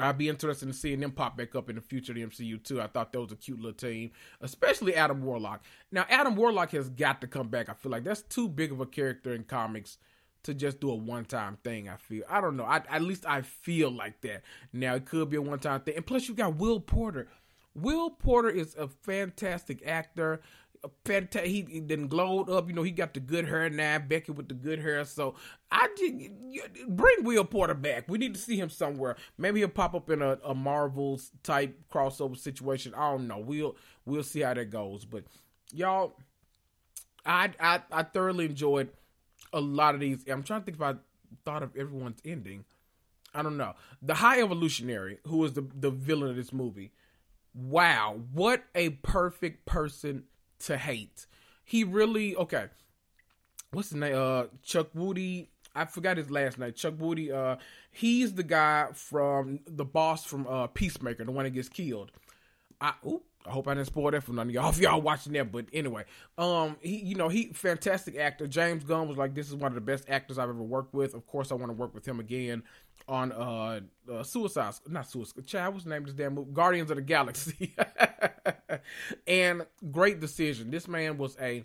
I'd 0.00 0.18
be 0.18 0.28
interested 0.28 0.66
in 0.68 0.72
seeing 0.72 1.00
them 1.00 1.10
pop 1.10 1.36
back 1.36 1.54
up 1.54 1.68
in 1.68 1.76
the 1.76 1.82
future 1.82 2.12
of 2.12 2.16
the 2.16 2.26
MCU 2.26 2.62
too. 2.62 2.80
I 2.80 2.86
thought 2.86 3.12
that 3.12 3.20
was 3.20 3.32
a 3.32 3.36
cute 3.36 3.58
little 3.58 3.72
team, 3.72 4.12
especially 4.40 4.94
Adam 4.94 5.22
Warlock. 5.22 5.64
Now, 5.90 6.06
Adam 6.08 6.36
Warlock 6.36 6.70
has 6.70 6.88
got 6.88 7.20
to 7.22 7.26
come 7.26 7.48
back. 7.48 7.68
I 7.68 7.74
feel 7.74 7.90
like 7.90 8.04
that's 8.04 8.22
too 8.22 8.48
big 8.48 8.70
of 8.70 8.80
a 8.80 8.86
character 8.86 9.34
in 9.34 9.44
comics 9.44 9.98
to 10.44 10.54
just 10.54 10.80
do 10.80 10.90
a 10.90 10.94
one 10.94 11.24
time 11.24 11.58
thing. 11.64 11.88
I 11.88 11.96
feel 11.96 12.24
I 12.28 12.40
don't 12.40 12.56
know. 12.56 12.64
I, 12.64 12.82
at 12.88 13.02
least 13.02 13.26
I 13.26 13.42
feel 13.42 13.90
like 13.90 14.20
that. 14.22 14.42
Now 14.72 14.94
it 14.94 15.06
could 15.06 15.30
be 15.30 15.36
a 15.36 15.42
one 15.42 15.58
time 15.58 15.80
thing, 15.80 15.96
and 15.96 16.06
plus 16.06 16.28
you 16.28 16.34
got 16.34 16.56
Will 16.56 16.80
Poulter. 16.80 17.28
Will 17.82 18.10
Poulter 18.10 18.50
is 18.50 18.74
a 18.76 18.88
fantastic 18.88 19.86
actor. 19.86 20.40
A 20.84 21.40
he, 21.42 21.66
he 21.68 21.80
then 21.80 22.06
glowed 22.06 22.48
up. 22.48 22.68
You 22.68 22.74
know, 22.74 22.84
he 22.84 22.92
got 22.92 23.12
the 23.12 23.20
good 23.20 23.48
hair 23.48 23.68
now. 23.68 23.98
Becky 23.98 24.30
with 24.30 24.48
the 24.48 24.54
good 24.54 24.78
hair. 24.78 25.04
So 25.04 25.34
I 25.72 25.88
just 25.98 26.88
bring 26.88 27.24
Will 27.24 27.44
Poulter 27.44 27.74
back. 27.74 28.04
We 28.08 28.18
need 28.18 28.34
to 28.34 28.40
see 28.40 28.56
him 28.56 28.70
somewhere. 28.70 29.16
Maybe 29.36 29.60
he'll 29.60 29.68
pop 29.68 29.94
up 29.94 30.08
in 30.08 30.22
a, 30.22 30.38
a 30.44 30.54
Marvels 30.54 31.32
type 31.42 31.76
crossover 31.92 32.36
situation. 32.36 32.94
I 32.94 33.10
don't 33.10 33.26
know. 33.26 33.38
We'll 33.38 33.76
we'll 34.04 34.22
see 34.22 34.40
how 34.40 34.54
that 34.54 34.70
goes. 34.70 35.04
But 35.04 35.24
y'all, 35.72 36.16
I 37.26 37.50
I, 37.58 37.82
I 37.90 38.02
thoroughly 38.04 38.44
enjoyed 38.44 38.90
a 39.52 39.60
lot 39.60 39.94
of 39.94 40.00
these. 40.00 40.24
I'm 40.28 40.44
trying 40.44 40.60
to 40.60 40.64
think 40.64 40.76
if 40.76 40.82
I 40.82 40.94
thought 41.44 41.62
of 41.62 41.76
everyone's 41.76 42.20
ending. 42.24 42.64
I 43.34 43.42
don't 43.42 43.56
know. 43.56 43.74
The 44.00 44.14
High 44.14 44.40
Evolutionary, 44.40 45.18
who 45.26 45.44
is 45.44 45.54
the 45.54 45.66
the 45.74 45.90
villain 45.90 46.30
of 46.30 46.36
this 46.36 46.52
movie. 46.52 46.92
Wow, 47.54 48.20
what 48.32 48.64
a 48.74 48.90
perfect 48.90 49.66
person 49.66 50.24
to 50.60 50.76
hate. 50.76 51.26
He 51.64 51.84
really 51.84 52.36
okay. 52.36 52.66
What's 53.72 53.90
his 53.90 53.98
name? 53.98 54.14
Uh, 54.14 54.44
Chukwudi. 54.64 55.48
I 55.74 55.84
forgot 55.84 56.16
his 56.16 56.30
last 56.30 56.58
name. 56.58 56.72
Chukwudi. 56.72 57.32
Uh, 57.32 57.56
he's 57.90 58.34
the 58.34 58.42
guy 58.42 58.88
from 58.94 59.60
the 59.66 59.84
boss 59.84 60.24
from 60.24 60.46
uh 60.46 60.66
Peacemaker, 60.68 61.24
the 61.24 61.32
one 61.32 61.44
that 61.44 61.50
gets 61.50 61.68
killed. 61.68 62.10
I 62.80 62.94
oop, 63.06 63.24
I 63.48 63.52
hope 63.52 63.66
I 63.66 63.74
didn't 63.74 63.86
spoil 63.86 64.10
that 64.10 64.22
for 64.22 64.32
none 64.32 64.48
of 64.48 64.54
y'all 64.54 64.68
if 64.70 64.78
y'all 64.78 65.00
watching 65.00 65.32
that. 65.32 65.50
But 65.50 65.66
anyway, 65.72 66.04
um, 66.36 66.76
he 66.80 66.98
you 66.98 67.14
know 67.14 67.28
he 67.28 67.52
fantastic 67.52 68.16
actor. 68.16 68.46
James 68.46 68.84
Gunn 68.84 69.08
was 69.08 69.16
like, 69.16 69.34
this 69.34 69.48
is 69.48 69.54
one 69.54 69.72
of 69.72 69.74
the 69.74 69.80
best 69.80 70.04
actors 70.08 70.38
I've 70.38 70.48
ever 70.48 70.62
worked 70.62 70.94
with. 70.94 71.14
Of 71.14 71.26
course, 71.26 71.50
I 71.50 71.54
want 71.54 71.70
to 71.70 71.74
work 71.74 71.94
with 71.94 72.06
him 72.06 72.20
again 72.20 72.62
on 73.08 73.32
uh, 73.32 73.80
uh 74.10 74.22
Suicide, 74.22 74.74
not 74.88 75.08
Suicide. 75.08 75.46
Child, 75.46 75.74
what's 75.74 75.84
the 75.84 75.90
name 75.90 76.02
of 76.02 76.06
this 76.06 76.14
damn 76.14 76.34
movie? 76.34 76.52
Guardians 76.52 76.90
of 76.90 76.96
the 76.96 77.02
Galaxy. 77.02 77.74
and 79.26 79.64
great 79.90 80.20
decision. 80.20 80.70
This 80.70 80.86
man 80.86 81.16
was 81.16 81.36
a 81.40 81.64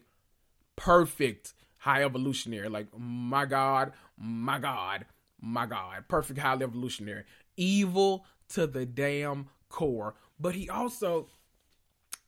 perfect 0.76 1.54
high 1.78 2.04
evolutionary. 2.04 2.70
Like 2.70 2.88
my 2.98 3.46
God, 3.46 3.92
my 4.18 4.60
God, 4.60 5.06
my 5.42 5.66
God, 5.66 6.06
perfect 6.08 6.40
high 6.40 6.54
evolutionary. 6.54 7.24
Evil 7.58 8.26
to 8.50 8.66
the 8.68 8.86
damn 8.86 9.48
core. 9.70 10.16
But 10.40 10.56
he 10.56 10.70
also 10.70 11.28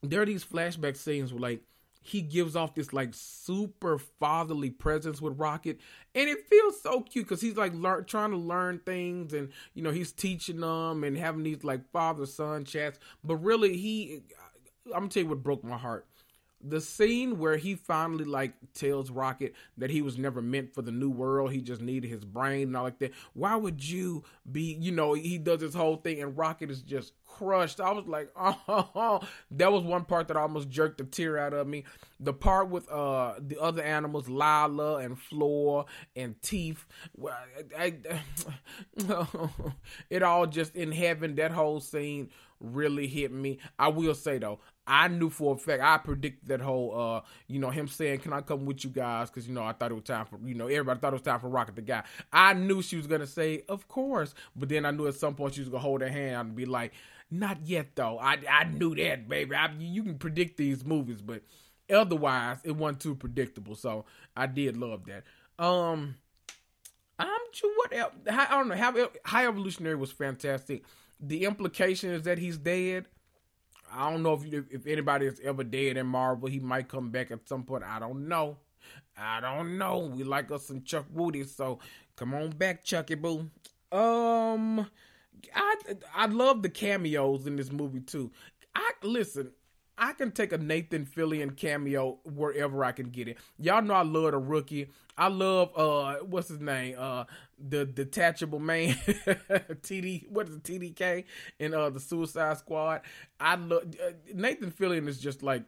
there 0.01 0.21
are 0.21 0.25
these 0.25 0.45
flashback 0.45 0.97
scenes 0.97 1.33
where 1.33 1.41
like 1.41 1.61
he 2.01 2.21
gives 2.21 2.55
off 2.55 2.75
this 2.75 2.93
like 2.93 3.09
super 3.13 3.97
fatherly 3.97 4.69
presence 4.69 5.21
with 5.21 5.39
Rocket, 5.39 5.79
and 6.13 6.29
it 6.29 6.47
feels 6.47 6.79
so 6.81 7.01
cute 7.01 7.25
because 7.25 7.41
he's 7.41 7.57
like 7.57 7.73
lear- 7.73 8.03
trying 8.03 8.31
to 8.31 8.37
learn 8.37 8.79
things, 8.85 9.33
and 9.33 9.49
you 9.73 9.81
know 9.81 9.91
he's 9.91 10.11
teaching 10.11 10.59
them 10.59 11.03
and 11.03 11.17
having 11.17 11.43
these 11.43 11.63
like 11.63 11.89
father 11.91 12.25
son 12.27 12.63
chats. 12.63 12.99
But 13.23 13.37
really, 13.37 13.77
he, 13.77 14.21
I'm 14.87 14.91
gonna 14.91 15.09
tell 15.09 15.23
you 15.23 15.29
what 15.29 15.43
broke 15.43 15.63
my 15.63 15.77
heart 15.77 16.05
the 16.67 16.81
scene 16.81 17.37
where 17.37 17.57
he 17.57 17.75
finally 17.75 18.25
like 18.25 18.53
tells 18.73 19.11
Rocket 19.11 19.53
that 19.77 19.89
he 19.89 20.01
was 20.01 20.17
never 20.17 20.41
meant 20.41 20.73
for 20.73 20.81
the 20.81 20.91
new 20.91 21.09
world, 21.09 21.51
he 21.51 21.61
just 21.61 21.81
needed 21.81 22.09
his 22.09 22.25
brain 22.25 22.69
and 22.69 22.77
all 22.77 22.83
like 22.83 22.99
that. 22.99 23.11
Why 23.33 23.55
would 23.55 23.83
you 23.87 24.23
be, 24.51 24.77
you 24.79 24.91
know, 24.91 25.13
he 25.13 25.37
does 25.37 25.59
this 25.59 25.75
whole 25.75 25.97
thing 25.97 26.21
and 26.21 26.37
Rocket 26.37 26.71
is 26.71 26.81
just 26.81 27.13
crushed. 27.27 27.79
I 27.79 27.91
was 27.91 28.07
like, 28.07 28.29
oh, 28.37 29.21
that 29.51 29.71
was 29.71 29.83
one 29.83 30.05
part 30.05 30.27
that 30.29 30.37
almost 30.37 30.69
jerked 30.69 31.01
a 31.01 31.03
tear 31.03 31.37
out 31.37 31.53
of 31.53 31.67
me. 31.67 31.83
The 32.19 32.33
part 32.33 32.69
with 32.69 32.89
uh 32.89 33.35
the 33.39 33.61
other 33.61 33.83
animals, 33.83 34.27
Lylla 34.27 34.97
and 34.97 35.19
Floor 35.19 35.85
and 36.15 36.41
Teeth, 36.41 36.85
I, 37.77 37.95
it 40.09 40.23
all 40.23 40.47
just 40.47 40.75
in 40.75 40.91
heaven. 40.91 41.35
That 41.35 41.51
whole 41.51 41.79
scene 41.79 42.29
really 42.59 43.07
hit 43.07 43.31
me. 43.31 43.59
I 43.77 43.89
will 43.89 44.15
say 44.15 44.37
though, 44.37 44.59
I 44.87 45.07
knew 45.07 45.29
for 45.29 45.55
a 45.55 45.57
fact 45.57 45.81
I 45.81 45.97
predicted 45.97 46.47
that 46.49 46.61
whole 46.61 46.93
uh 46.99 47.21
you 47.47 47.59
know 47.59 47.69
him 47.69 47.87
saying 47.87 48.19
can 48.19 48.33
I 48.33 48.41
come 48.41 48.65
with 48.65 48.83
you 48.83 48.89
guys? 48.89 49.29
Because 49.29 49.47
you 49.47 49.53
know 49.53 49.63
I 49.63 49.73
thought 49.73 49.91
it 49.91 49.95
was 49.95 50.03
time 50.03 50.25
for 50.25 50.39
you 50.45 50.55
know 50.55 50.67
everybody 50.67 50.99
thought 50.99 51.13
it 51.13 51.15
was 51.15 51.21
time 51.21 51.39
for 51.39 51.49
Rocket 51.49 51.75
the 51.75 51.81
guy. 51.81 52.03
I 52.31 52.53
knew 52.53 52.81
she 52.81 52.97
was 52.97 53.07
gonna 53.07 53.27
say 53.27 53.63
of 53.67 53.87
course 53.87 54.33
but 54.55 54.69
then 54.69 54.85
I 54.85 54.91
knew 54.91 55.07
at 55.07 55.15
some 55.15 55.35
point 55.35 55.55
she 55.55 55.61
was 55.61 55.69
gonna 55.69 55.81
hold 55.81 56.01
her 56.01 56.09
hand 56.09 56.49
and 56.49 56.55
be 56.55 56.65
like 56.65 56.93
not 57.31 57.57
yet 57.65 57.95
though. 57.95 58.19
I 58.19 58.37
I 58.49 58.65
knew 58.65 58.95
that 58.95 59.27
baby. 59.27 59.55
I, 59.55 59.71
you 59.79 60.03
can 60.03 60.17
predict 60.17 60.57
these 60.57 60.85
movies 60.85 61.21
but 61.21 61.41
otherwise 61.89 62.57
it 62.63 62.75
wasn't 62.75 63.01
too 63.01 63.15
predictable 63.15 63.75
so 63.75 64.05
I 64.35 64.47
did 64.47 64.77
love 64.77 65.05
that. 65.05 65.23
Um 65.63 66.15
I'm 67.17 67.29
what 67.75 67.93
else 67.95 68.13
I 68.29 68.47
don't 68.49 68.67
know 68.67 68.75
how 68.75 69.09
High 69.25 69.47
Evolutionary 69.47 69.95
was 69.95 70.11
fantastic. 70.11 70.83
The 71.19 71.45
implication 71.45 72.11
is 72.11 72.23
that 72.23 72.37
he's 72.37 72.57
dead 72.57 73.05
I 73.95 74.11
don't 74.11 74.23
know 74.23 74.33
if 74.33 74.45
you, 74.51 74.65
if 74.69 74.85
anybody 74.87 75.25
is 75.27 75.39
ever 75.43 75.63
dead 75.63 75.97
in 75.97 76.07
Marvel. 76.07 76.49
He 76.49 76.59
might 76.59 76.87
come 76.89 77.09
back 77.11 77.31
at 77.31 77.47
some 77.47 77.63
point. 77.63 77.83
I 77.83 77.99
don't 77.99 78.27
know. 78.27 78.57
I 79.17 79.39
don't 79.39 79.77
know. 79.77 80.11
We 80.13 80.23
like 80.23 80.51
us 80.51 80.67
some 80.67 80.81
Chukwudi, 80.81 81.47
so 81.47 81.79
come 82.15 82.33
on 82.33 82.49
back, 82.51 82.83
Chucky 82.83 83.15
Boo. 83.15 83.49
Um, 83.91 84.87
I 85.55 85.75
I 86.15 86.25
love 86.27 86.61
the 86.61 86.69
cameos 86.69 87.47
in 87.47 87.55
this 87.55 87.71
movie 87.71 88.01
too. 88.01 88.31
I 88.75 88.91
listen. 89.03 89.51
I 89.97 90.13
can 90.13 90.31
take 90.31 90.51
a 90.51 90.57
Nathan 90.57 91.05
Fillion 91.05 91.55
cameo 91.55 92.19
wherever 92.25 92.83
I 92.83 92.91
can 92.91 93.09
get 93.09 93.27
it. 93.27 93.37
Y'all 93.57 93.81
know 93.81 93.93
I 93.93 94.03
love 94.03 94.31
the 94.31 94.37
rookie. 94.37 94.89
I 95.17 95.27
love 95.29 95.71
uh 95.77 96.15
what's 96.25 96.49
his 96.49 96.59
name? 96.59 96.95
Uh 96.97 97.25
the 97.57 97.85
detachable 97.85 98.59
man 98.59 98.93
TD 98.95 100.29
what 100.29 100.49
is 100.49 100.55
it 100.55 100.63
TDK 100.63 101.23
in 101.59 101.73
uh 101.73 101.89
the 101.89 101.99
Suicide 101.99 102.57
Squad. 102.57 103.01
I 103.39 103.55
love 103.55 103.83
uh, 104.05 104.11
Nathan 104.33 104.71
Fillion 104.71 105.07
is 105.07 105.19
just 105.19 105.41
like 105.43 105.63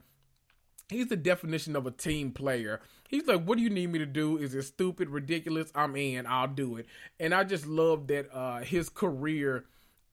he's 0.90 1.08
the 1.08 1.18
definition 1.18 1.76
of 1.76 1.86
a 1.86 1.92
team 1.92 2.32
player. 2.32 2.82
He's 3.10 3.26
like, 3.28 3.44
what 3.44 3.58
do 3.58 3.64
you 3.64 3.70
need 3.70 3.88
me 3.92 4.00
to 4.00 4.06
do? 4.06 4.38
Is 4.38 4.54
it 4.54 4.64
stupid, 4.64 5.10
ridiculous? 5.10 5.72
I'm 5.74 5.96
in. 5.96 6.26
I'll 6.26 6.48
do 6.48 6.76
it. 6.76 6.88
And 7.20 7.34
I 7.34 7.46
just 7.46 7.66
love 7.66 8.08
that 8.08 8.28
uh 8.34 8.60
his 8.60 8.90
career 8.90 9.66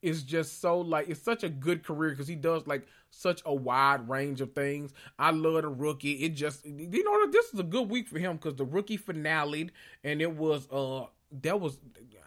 is 0.05 0.23
just 0.23 0.61
so 0.61 0.81
like 0.81 1.09
it's 1.09 1.23
such 1.23 1.43
a 1.43 1.49
good 1.49 1.83
career 1.83 2.11
because 2.11 2.29
he 2.29 2.37
does 2.37 2.67
like 2.67 2.87
such 3.11 3.41
a 3.47 3.55
wide 3.55 4.09
range 4.09 4.41
of 4.41 4.53
things. 4.53 4.93
I 5.19 5.31
love 5.31 5.63
the 5.63 5.69
rookie. 5.69 6.13
It 6.13 6.31
just 6.31 6.65
you 6.67 7.05
know 7.05 7.31
this 7.31 7.53
is 7.55 7.59
a 7.59 7.65
good 7.65 7.89
week 7.89 8.09
for 8.09 8.19
him 8.19 8.37
because 8.37 8.55
the 8.55 8.65
rookie 8.65 8.99
finale 8.99 9.71
and 10.05 10.21
it 10.21 10.37
was 10.37 10.69
uh 10.71 11.07
that 11.43 11.59
was 11.59 11.79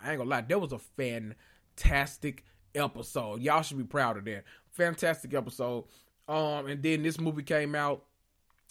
I 0.04 0.12
ain't 0.12 0.18
gonna 0.18 0.30
lie 0.30 0.42
that 0.42 0.60
was 0.60 0.74
a 0.74 0.80
fantastic 0.80 2.44
episode. 2.74 3.42
Y'all 3.42 3.62
should 3.62 3.78
be 3.78 3.84
proud 3.84 4.18
of 4.18 4.26
that. 4.26 4.44
Fantastic 4.72 5.34
episode. 5.36 5.86
Um 6.28 6.66
and 6.68 6.82
then 6.82 7.04
this 7.04 7.20
movie 7.20 7.44
came 7.44 7.76
out 7.76 8.04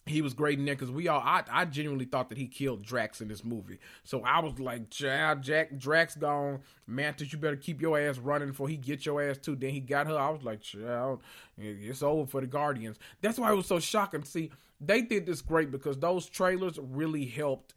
he 0.07 0.23
was 0.23 0.35
great 0.35 0.59
in 0.59 0.64
there 0.64 0.75
because 0.75 0.90
we 0.90 1.09
all 1.09 1.21
I, 1.21 1.42
I 1.51 1.64
genuinely 1.64 2.05
thought 2.05 2.29
that 2.29 2.38
he 2.38 2.47
killed 2.47 2.83
Drax 2.83 3.21
in 3.21 3.29
this 3.29 3.45
movie. 3.45 3.79
So 4.05 4.23
I 4.23 4.38
was 4.40 4.59
like, 4.59 4.88
Jack, 4.88 5.40
Jack 5.42 5.77
Drax 5.77 6.14
gone. 6.14 6.61
Mantis, 6.87 7.33
you 7.33 7.38
better 7.38 7.57
keep 7.57 7.83
your 7.83 7.99
ass 7.99 8.19
running 8.19 8.49
before 8.49 8.69
he 8.69 8.77
get 8.77 9.05
your 9.05 9.21
ass 9.21 9.38
too. 9.38 9.57
Then 9.57 9.71
he 9.71 9.81
got 9.81 10.07
her. 10.07 10.16
I 10.16 10.31
was 10.31 10.45
like, 10.45 10.61
child, 10.61 11.23
it's 11.59 12.03
over 12.03 12.27
for 12.27 12.40
the 12.40 12.47
Guardians. 12.47 12.99
That's 13.21 13.38
why 13.38 13.51
it 13.51 13.57
was 13.57 13.66
so 13.66 13.81
shocking. 13.81 14.23
See, 14.23 14.53
they 14.81 15.03
did 15.03 15.27
this 15.27 15.42
great 15.42 15.73
because 15.73 15.99
those 15.99 16.27
trailers 16.27 16.79
really 16.81 17.27
helped. 17.27 17.75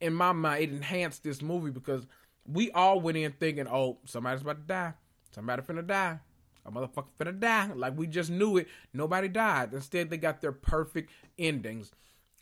In 0.00 0.12
my 0.12 0.32
mind, 0.32 0.64
it 0.64 0.70
enhanced 0.70 1.22
this 1.22 1.40
movie 1.40 1.70
because 1.70 2.06
we 2.46 2.70
all 2.72 3.00
went 3.00 3.16
in 3.16 3.32
thinking, 3.32 3.66
oh, 3.68 3.98
somebody's 4.04 4.42
about 4.42 4.56
to 4.60 4.66
die. 4.66 4.92
Somebody 5.30 5.62
finna 5.62 5.86
die 5.86 6.20
a 6.66 6.70
motherfucker 6.70 7.08
finna 7.18 7.38
die. 7.38 7.72
Like 7.74 7.96
we 7.96 8.06
just 8.06 8.30
knew 8.30 8.56
it. 8.56 8.68
Nobody 8.92 9.28
died. 9.28 9.72
Instead, 9.72 10.10
they 10.10 10.16
got 10.16 10.40
their 10.40 10.52
perfect 10.52 11.10
endings. 11.38 11.90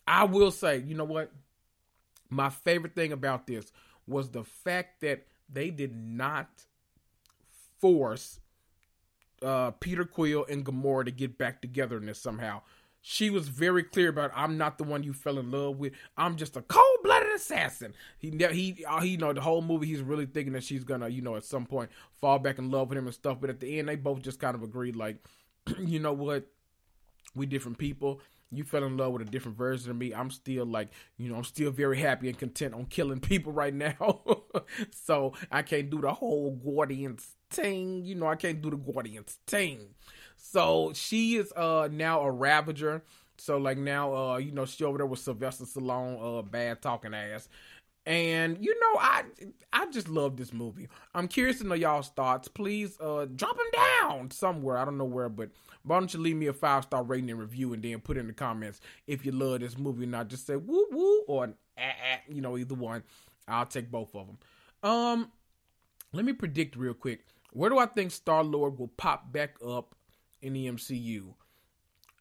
I 0.06 0.24
will 0.24 0.50
say, 0.50 0.78
you 0.78 0.94
know 0.94 1.04
what? 1.04 1.30
My 2.30 2.50
favorite 2.50 2.94
thing 2.94 3.12
about 3.12 3.46
this 3.46 3.72
was 4.06 4.30
the 4.30 4.44
fact 4.44 5.00
that 5.02 5.26
they 5.48 5.70
did 5.70 5.94
not 5.94 6.48
force 7.78 8.40
uh, 9.42 9.72
Peter 9.72 10.04
Quill 10.04 10.46
and 10.48 10.64
Gamora 10.64 11.04
to 11.04 11.10
get 11.10 11.36
back 11.36 11.60
together 11.60 11.96
in 11.96 12.06
this 12.06 12.20
somehow 12.20 12.62
she 13.04 13.30
was 13.30 13.48
very 13.48 13.82
clear 13.82 14.08
about 14.08 14.30
I'm 14.34 14.56
not 14.56 14.78
the 14.78 14.84
one 14.84 15.02
you 15.02 15.12
fell 15.12 15.38
in 15.38 15.50
love 15.50 15.76
with. 15.78 15.92
I'm 16.16 16.36
just 16.36 16.56
a 16.56 16.62
cold 16.62 16.98
blooded 17.02 17.32
assassin. 17.34 17.94
He 18.18 18.30
he 18.30 18.84
uh, 18.86 19.00
he 19.00 19.08
you 19.10 19.18
know 19.18 19.32
the 19.32 19.40
whole 19.40 19.60
movie 19.60 19.88
he's 19.88 20.00
really 20.00 20.24
thinking 20.24 20.52
that 20.52 20.62
she's 20.62 20.84
gonna 20.84 21.08
you 21.08 21.20
know 21.20 21.34
at 21.34 21.44
some 21.44 21.66
point 21.66 21.90
fall 22.20 22.38
back 22.38 22.58
in 22.58 22.70
love 22.70 22.88
with 22.88 22.98
him 22.98 23.06
and 23.06 23.14
stuff. 23.14 23.38
But 23.40 23.50
at 23.50 23.58
the 23.58 23.80
end 23.80 23.88
they 23.88 23.96
both 23.96 24.22
just 24.22 24.38
kind 24.38 24.54
of 24.54 24.62
agreed 24.62 24.94
like, 24.94 25.16
you 25.80 25.98
know 25.98 26.12
what, 26.12 26.46
we 27.34 27.44
different 27.44 27.78
people. 27.78 28.20
You 28.52 28.64
fell 28.64 28.84
in 28.84 28.96
love 28.96 29.12
with 29.12 29.22
a 29.22 29.30
different 29.30 29.56
version 29.56 29.90
of 29.90 29.96
me. 29.96 30.14
I'm 30.14 30.30
still 30.30 30.66
like, 30.66 30.88
you 31.16 31.28
know, 31.28 31.36
I'm 31.36 31.44
still 31.44 31.70
very 31.70 31.98
happy 31.98 32.28
and 32.28 32.38
content 32.38 32.74
on 32.74 32.86
killing 32.86 33.20
people 33.30 33.52
right 33.52 33.74
now. 33.74 34.22
so 34.90 35.32
I 35.50 35.62
can't 35.62 35.90
do 35.90 36.00
the 36.00 36.12
whole 36.12 36.52
Guardians 36.52 37.36
thing. 37.50 38.04
You 38.04 38.14
know, 38.14 38.26
I 38.26 38.36
can't 38.36 38.60
do 38.60 38.70
the 38.70 38.76
Guardians 38.76 39.38
thing. 39.46 39.94
So 40.36 40.92
she 40.94 41.36
is 41.36 41.52
uh 41.52 41.88
now 41.90 42.20
a 42.20 42.30
Ravager. 42.30 43.02
So 43.38 43.56
like 43.58 43.78
now 43.78 44.14
uh 44.14 44.36
you 44.36 44.52
know 44.52 44.66
she 44.66 44.84
over 44.84 44.98
there 44.98 45.06
with 45.06 45.20
Sylvester 45.20 45.64
Stallone 45.64 46.40
uh 46.40 46.42
bad 46.42 46.82
talking 46.82 47.14
ass. 47.14 47.48
And 48.04 48.58
you 48.60 48.78
know, 48.80 49.00
I 49.00 49.22
I 49.72 49.86
just 49.86 50.08
love 50.08 50.36
this 50.36 50.52
movie. 50.52 50.88
I'm 51.14 51.28
curious 51.28 51.58
to 51.58 51.66
know 51.66 51.74
y'all's 51.74 52.08
thoughts. 52.08 52.48
Please 52.48 52.98
uh 53.00 53.26
drop 53.36 53.56
them 53.56 53.66
down 53.72 54.30
somewhere. 54.30 54.76
I 54.76 54.84
don't 54.84 54.98
know 54.98 55.04
where, 55.04 55.28
but 55.28 55.50
why 55.84 55.98
don't 55.98 56.12
you 56.12 56.20
leave 56.20 56.36
me 56.36 56.46
a 56.48 56.52
five 56.52 56.84
star 56.84 57.02
rating 57.04 57.30
and 57.30 57.38
review 57.38 57.72
and 57.72 57.82
then 57.82 58.00
put 58.00 58.16
in 58.16 58.26
the 58.26 58.32
comments 58.32 58.80
if 59.06 59.24
you 59.24 59.32
love 59.32 59.60
this 59.60 59.78
movie 59.78 60.04
or 60.04 60.08
not. 60.08 60.28
Just 60.28 60.46
say 60.46 60.56
woo 60.56 60.86
woo 60.90 61.22
or 61.28 61.54
ah, 61.78 61.82
ah, 61.82 62.20
you 62.28 62.40
know, 62.40 62.58
either 62.58 62.74
one. 62.74 63.04
I'll 63.46 63.66
take 63.66 63.90
both 63.90 64.14
of 64.14 64.26
them. 64.26 64.38
Um, 64.82 65.30
let 66.12 66.24
me 66.24 66.32
predict 66.32 66.76
real 66.76 66.94
quick. 66.94 67.24
Where 67.52 67.70
do 67.70 67.78
I 67.78 67.86
think 67.86 68.10
Star 68.10 68.42
Lord 68.42 68.78
will 68.78 68.88
pop 68.88 69.32
back 69.32 69.56
up 69.64 69.94
in 70.40 70.54
the 70.54 70.66
MCU? 70.66 71.34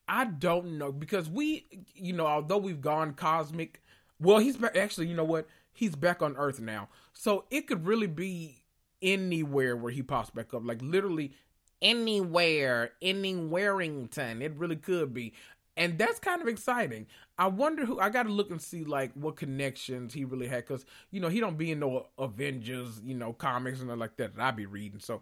I 0.07 0.25
don't 0.25 0.77
know 0.77 0.91
because 0.91 1.29
we, 1.29 1.65
you 1.95 2.13
know, 2.13 2.27
although 2.27 2.57
we've 2.57 2.81
gone 2.81 3.13
cosmic, 3.13 3.81
well, 4.19 4.39
he's. 4.39 4.57
Actually, 4.75 5.07
you 5.07 5.15
know 5.15 5.23
what? 5.23 5.47
He's 5.73 5.95
back 5.95 6.21
on 6.21 6.36
Earth 6.38 6.60
now, 6.60 6.89
so 7.13 7.45
it 7.49 7.67
could 7.67 7.86
really 7.86 8.07
be 8.07 8.63
anywhere 9.01 9.75
where 9.75 9.91
he 9.91 10.03
pops 10.03 10.29
back 10.29 10.53
up. 10.53 10.65
Like 10.65 10.81
literally 10.81 11.34
anywhere, 11.81 12.91
anywhereington. 13.01 14.41
It 14.41 14.53
really 14.55 14.75
could 14.75 15.13
be. 15.13 15.34
And 15.77 15.97
that's 15.97 16.19
kind 16.19 16.41
of 16.41 16.47
exciting. 16.47 17.07
I 17.38 17.47
wonder 17.47 17.86
who 17.86 17.99
I 17.99 18.10
got 18.10 18.23
to 18.23 18.29
look 18.29 18.51
and 18.51 18.62
see 18.62 18.84
like 18.84 19.13
what 19.13 19.38
connections 19.38 20.13
he 20.13 20.25
really 20.25 20.47
had 20.47 20.67
because 20.67 20.86
you 21.12 21.19
know 21.21 21.29
he 21.29 21.39
don't 21.39 21.57
be 21.57 21.71
in 21.71 21.79
no 21.79 22.07
Avengers, 22.19 23.01
you 23.03 23.15
know, 23.15 23.34
comics 23.34 23.79
and 23.79 23.89
like 23.97 24.17
that 24.17 24.36
that 24.36 24.41
I 24.43 24.51
be 24.51 24.65
reading. 24.65 24.99
So 24.99 25.21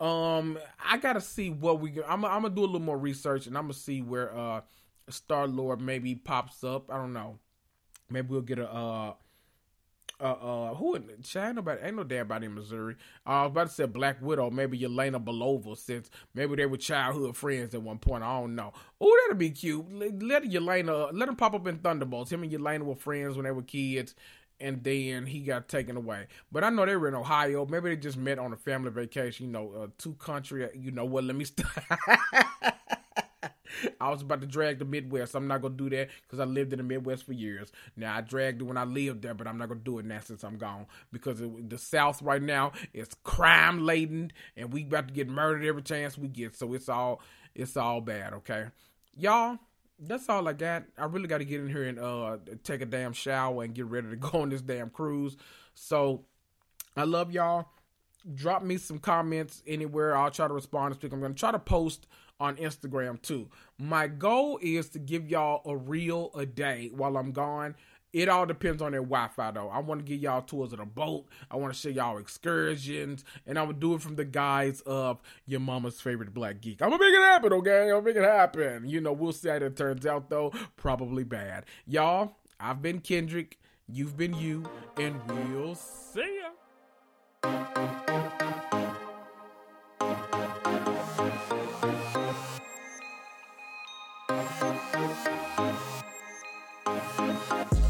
um, 0.00 0.58
I 0.84 0.96
gotta 0.96 1.20
see 1.20 1.50
what 1.50 1.80
we. 1.80 2.02
I'm, 2.08 2.24
I'm 2.24 2.42
gonna 2.42 2.54
do 2.54 2.62
a 2.62 2.66
little 2.66 2.80
more 2.80 2.98
research 2.98 3.46
and 3.46 3.56
I'm 3.56 3.64
gonna 3.64 3.74
see 3.74 4.00
where 4.00 4.36
uh 4.36 4.62
Star 5.10 5.46
Lord 5.46 5.80
maybe 5.80 6.14
pops 6.14 6.64
up. 6.64 6.90
I 6.90 6.96
don't 6.96 7.12
know. 7.12 7.38
Maybe 8.08 8.28
we'll 8.28 8.40
get 8.40 8.58
a 8.58 8.68
uh 8.68 9.12
uh 10.20 10.70
uh 10.70 10.74
who 10.74 10.94
in 10.94 11.04
ain't 11.36 11.54
nobody 11.56 11.80
ain't 11.82 11.96
no 11.96 12.04
damn 12.04 12.28
body 12.28 12.46
in 12.46 12.54
Missouri. 12.54 12.96
Uh, 13.26 13.30
I 13.30 13.42
was 13.42 13.50
about 13.50 13.66
to 13.68 13.72
say 13.72 13.86
Black 13.86 14.20
Widow, 14.20 14.50
maybe 14.50 14.78
Yelena 14.78 15.22
Belova, 15.22 15.76
since 15.76 16.10
maybe 16.34 16.56
they 16.56 16.66
were 16.66 16.76
childhood 16.76 17.36
friends 17.36 17.74
at 17.74 17.82
one 17.82 17.98
point. 17.98 18.22
I 18.24 18.38
don't 18.40 18.54
know. 18.54 18.72
Oh, 19.00 19.18
that'd 19.24 19.38
be 19.38 19.50
cute. 19.50 19.90
Let, 19.92 20.22
let 20.22 20.44
Yelena 20.44 21.10
let 21.12 21.28
him 21.28 21.36
pop 21.36 21.54
up 21.54 21.66
in 21.66 21.78
Thunderbolts. 21.78 22.30
Him 22.32 22.42
and 22.42 22.52
Yelena 22.52 22.80
were 22.82 22.94
friends 22.96 23.36
when 23.36 23.44
they 23.44 23.50
were 23.52 23.62
kids 23.62 24.14
and 24.60 24.84
then 24.84 25.24
he 25.24 25.40
got 25.40 25.68
taken 25.68 25.96
away. 25.96 26.26
But 26.52 26.64
I 26.64 26.70
know 26.70 26.84
they 26.84 26.96
were 26.96 27.08
in 27.08 27.14
Ohio. 27.14 27.64
Maybe 27.64 27.90
they 27.90 27.96
just 27.96 28.18
met 28.18 28.38
on 28.38 28.52
a 28.52 28.56
family 28.56 28.90
vacation. 28.90 29.46
You 29.46 29.52
know, 29.52 29.72
uh, 29.72 29.86
two 29.98 30.14
country. 30.14 30.68
You 30.74 30.90
know 30.90 31.04
what? 31.06 31.24
Let 31.24 31.36
me. 31.36 31.44
St- 31.44 31.66
I 34.00 34.10
was 34.10 34.22
about 34.22 34.40
to 34.40 34.46
drag 34.46 34.78
the 34.78 34.84
Midwest. 34.84 35.34
I'm 35.34 35.46
not 35.46 35.62
gonna 35.62 35.74
do 35.74 35.90
that 35.90 36.08
because 36.22 36.40
I 36.40 36.44
lived 36.44 36.72
in 36.72 36.78
the 36.78 36.84
Midwest 36.84 37.24
for 37.24 37.32
years. 37.32 37.72
Now 37.96 38.16
I 38.16 38.20
dragged 38.20 38.60
it 38.60 38.64
when 38.64 38.76
I 38.76 38.84
lived 38.84 39.22
there, 39.22 39.34
but 39.34 39.46
I'm 39.46 39.58
not 39.58 39.68
gonna 39.68 39.80
do 39.80 39.98
it 39.98 40.04
now 40.04 40.20
since 40.20 40.44
I'm 40.44 40.58
gone 40.58 40.86
because 41.12 41.40
it, 41.40 41.70
the 41.70 41.78
South 41.78 42.22
right 42.22 42.42
now 42.42 42.72
is 42.92 43.08
crime 43.24 43.84
laden, 43.84 44.32
and 44.56 44.72
we 44.72 44.82
about 44.82 45.08
to 45.08 45.14
get 45.14 45.28
murdered 45.28 45.64
every 45.64 45.82
chance 45.82 46.18
we 46.18 46.28
get. 46.28 46.54
So 46.54 46.74
it's 46.74 46.88
all 46.88 47.20
it's 47.54 47.76
all 47.76 48.00
bad. 48.00 48.34
Okay, 48.34 48.66
y'all 49.16 49.58
that's 50.00 50.28
all 50.28 50.48
I 50.48 50.54
got. 50.54 50.84
I 50.96 51.04
really 51.04 51.28
got 51.28 51.38
to 51.38 51.44
get 51.44 51.60
in 51.60 51.68
here 51.68 51.84
and 51.84 51.98
uh 51.98 52.38
take 52.64 52.80
a 52.80 52.86
damn 52.86 53.12
shower 53.12 53.62
and 53.62 53.74
get 53.74 53.86
ready 53.86 54.08
to 54.08 54.16
go 54.16 54.40
on 54.40 54.48
this 54.48 54.62
damn 54.62 54.90
cruise. 54.90 55.36
So 55.74 56.24
I 56.96 57.04
love 57.04 57.30
y'all. 57.30 57.68
Drop 58.34 58.62
me 58.62 58.76
some 58.76 58.98
comments 58.98 59.62
anywhere. 59.66 60.16
I'll 60.16 60.30
try 60.30 60.46
to 60.46 60.54
respond 60.54 60.94
this 60.94 61.02
week. 61.02 61.12
I'm 61.12 61.22
to 61.22 61.32
try 61.32 61.52
to 61.52 61.58
post 61.58 62.06
on 62.40 62.56
Instagram 62.56 63.20
too. 63.22 63.48
My 63.78 64.08
goal 64.08 64.58
is 64.62 64.88
to 64.90 64.98
give 64.98 65.28
y'all 65.28 65.62
a 65.70 65.76
reel 65.76 66.30
a 66.34 66.46
day 66.46 66.90
while 66.94 67.16
I'm 67.16 67.32
gone. 67.32 67.76
It 68.12 68.28
all 68.28 68.44
depends 68.44 68.82
on 68.82 68.90
their 68.90 69.02
Wi-Fi 69.02 69.52
though. 69.52 69.68
I 69.68 69.78
want 69.78 70.00
to 70.00 70.04
give 70.04 70.20
y'all 70.20 70.42
tours 70.42 70.72
of 70.72 70.80
the 70.80 70.84
boat. 70.84 71.26
I 71.48 71.56
want 71.56 71.72
to 71.72 71.78
show 71.78 71.90
y'all 71.90 72.18
excursions, 72.18 73.24
and 73.46 73.56
I'm 73.56 73.66
gonna 73.66 73.78
do 73.78 73.94
it 73.94 74.02
from 74.02 74.16
the 74.16 74.24
guise 74.24 74.80
of 74.80 75.20
your 75.46 75.60
mama's 75.60 76.00
favorite 76.00 76.34
black 76.34 76.60
geek. 76.60 76.82
I'm 76.82 76.90
gonna 76.90 77.04
make 77.04 77.14
it 77.14 77.22
happen, 77.22 77.52
okay? 77.52 77.82
I'm 77.82 77.88
gonna 77.90 78.02
make 78.02 78.16
it 78.16 78.24
happen. 78.24 78.88
You 78.88 79.00
know, 79.00 79.12
we'll 79.12 79.32
see 79.32 79.48
how 79.48 79.56
it 79.56 79.76
turns 79.76 80.06
out 80.06 80.28
though. 80.28 80.52
Probably 80.76 81.22
bad, 81.22 81.66
y'all. 81.86 82.36
I've 82.58 82.82
been 82.82 83.00
Kendrick. 83.00 83.58
You've 83.86 84.16
been 84.16 84.34
you, 84.34 84.64
and 84.96 85.20
we'll 85.28 85.74
see 85.74 86.40
ya. 86.42 86.59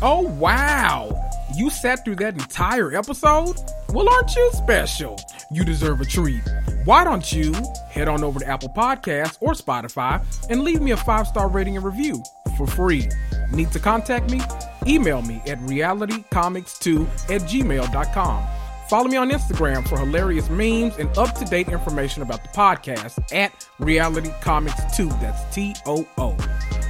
Oh, 0.03 0.23
wow! 0.23 1.15
You 1.55 1.69
sat 1.69 2.05
through 2.05 2.17
that 2.17 2.35
entire 2.35 2.95
episode? 2.95 3.57
Well, 3.91 4.09
aren't 4.09 4.35
you 4.35 4.51
special? 4.53 5.19
You 5.51 5.65
deserve 5.65 6.01
a 6.01 6.05
treat. 6.05 6.43
Why 6.85 7.05
don't 7.05 7.31
you 7.33 7.53
head 7.91 8.09
on 8.09 8.25
over 8.25 8.39
to 8.41 8.47
Apple 8.47 8.71
Podcasts 8.71 9.37
or 9.41 9.53
Spotify 9.53 10.25
and 10.49 10.63
leave 10.63 10.81
me 10.81 10.93
a 10.93 10.97
five 10.97 11.27
star 11.27 11.49
rating 11.49 11.77
and 11.77 11.85
review 11.85 12.23
for 12.57 12.67
free? 12.67 13.09
Need 13.53 13.73
to 13.73 13.79
contact 13.79 14.31
me? 14.31 14.41
Email 14.87 15.21
me 15.23 15.43
at 15.47 15.59
realitycomicstoo 15.61 17.07
at 17.31 17.43
gmail.com. 17.43 18.49
Follow 18.89 19.09
me 19.09 19.17
on 19.17 19.31
Instagram 19.31 19.87
for 19.87 19.99
hilarious 19.99 20.49
memes 20.49 20.97
and 20.97 21.17
up 21.19 21.35
to 21.37 21.45
date 21.45 21.69
information 21.69 22.23
about 22.23 22.43
the 22.43 22.49
podcast 22.49 23.23
at 23.35 23.53
Reality 23.79 24.31
Comics 24.41 24.97
Too. 24.97 25.09
That's 25.21 25.55
T 25.55 25.75
O 25.85 26.07
O. 26.17 26.37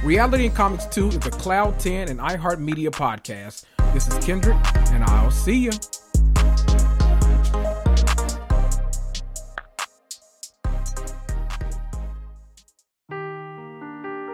Reality 0.03 0.47
and 0.47 0.55
Comics 0.55 0.87
Too 0.87 1.09
is 1.09 1.15
a 1.17 1.29
Cloud 1.29 1.79
10 1.79 2.09
and 2.09 2.19
iHeartMedia 2.19 2.89
podcast. 2.89 3.65
This 3.93 4.07
is 4.07 4.25
Kendrick, 4.25 4.57
and 4.89 5.03
I'll 5.03 5.29
see 5.29 5.55
you. 5.55 5.71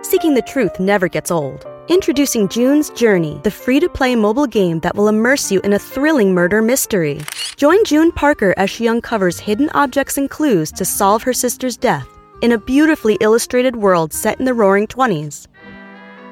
Seeking 0.03 0.36
the 0.36 0.43
truth 0.47 0.80
never 0.80 1.10
gets 1.10 1.32
old. 1.32 1.67
Introducing 1.89 2.47
June's 2.47 2.89
Journey, 2.91 3.41
the 3.43 3.51
free 3.51 3.82
to 3.82 3.89
play 3.89 4.15
mobile 4.15 4.47
game 4.47 4.80
that 4.80 4.95
will 4.95 5.10
immerse 5.10 5.51
you 5.51 5.60
in 5.62 5.73
a 5.73 5.80
thrilling 5.80 6.34
murder 6.34 6.62
mystery. 6.62 7.19
Join 7.58 7.84
June 7.84 8.13
Parker 8.13 8.53
as 8.56 8.69
she 8.69 8.88
uncovers 8.88 9.38
hidden 9.38 9.69
objects 9.73 10.17
and 10.17 10.30
clues 10.30 10.71
to 10.71 10.86
solve 10.86 11.23
her 11.23 11.34
sister's 11.34 11.75
death 11.75 12.08
in 12.41 12.51
a 12.51 12.58
beautifully 12.58 13.17
illustrated 13.19 13.75
world 13.75 14.13
set 14.13 14.39
in 14.39 14.45
the 14.45 14.53
roaring 14.53 14.88
20s. 14.88 15.47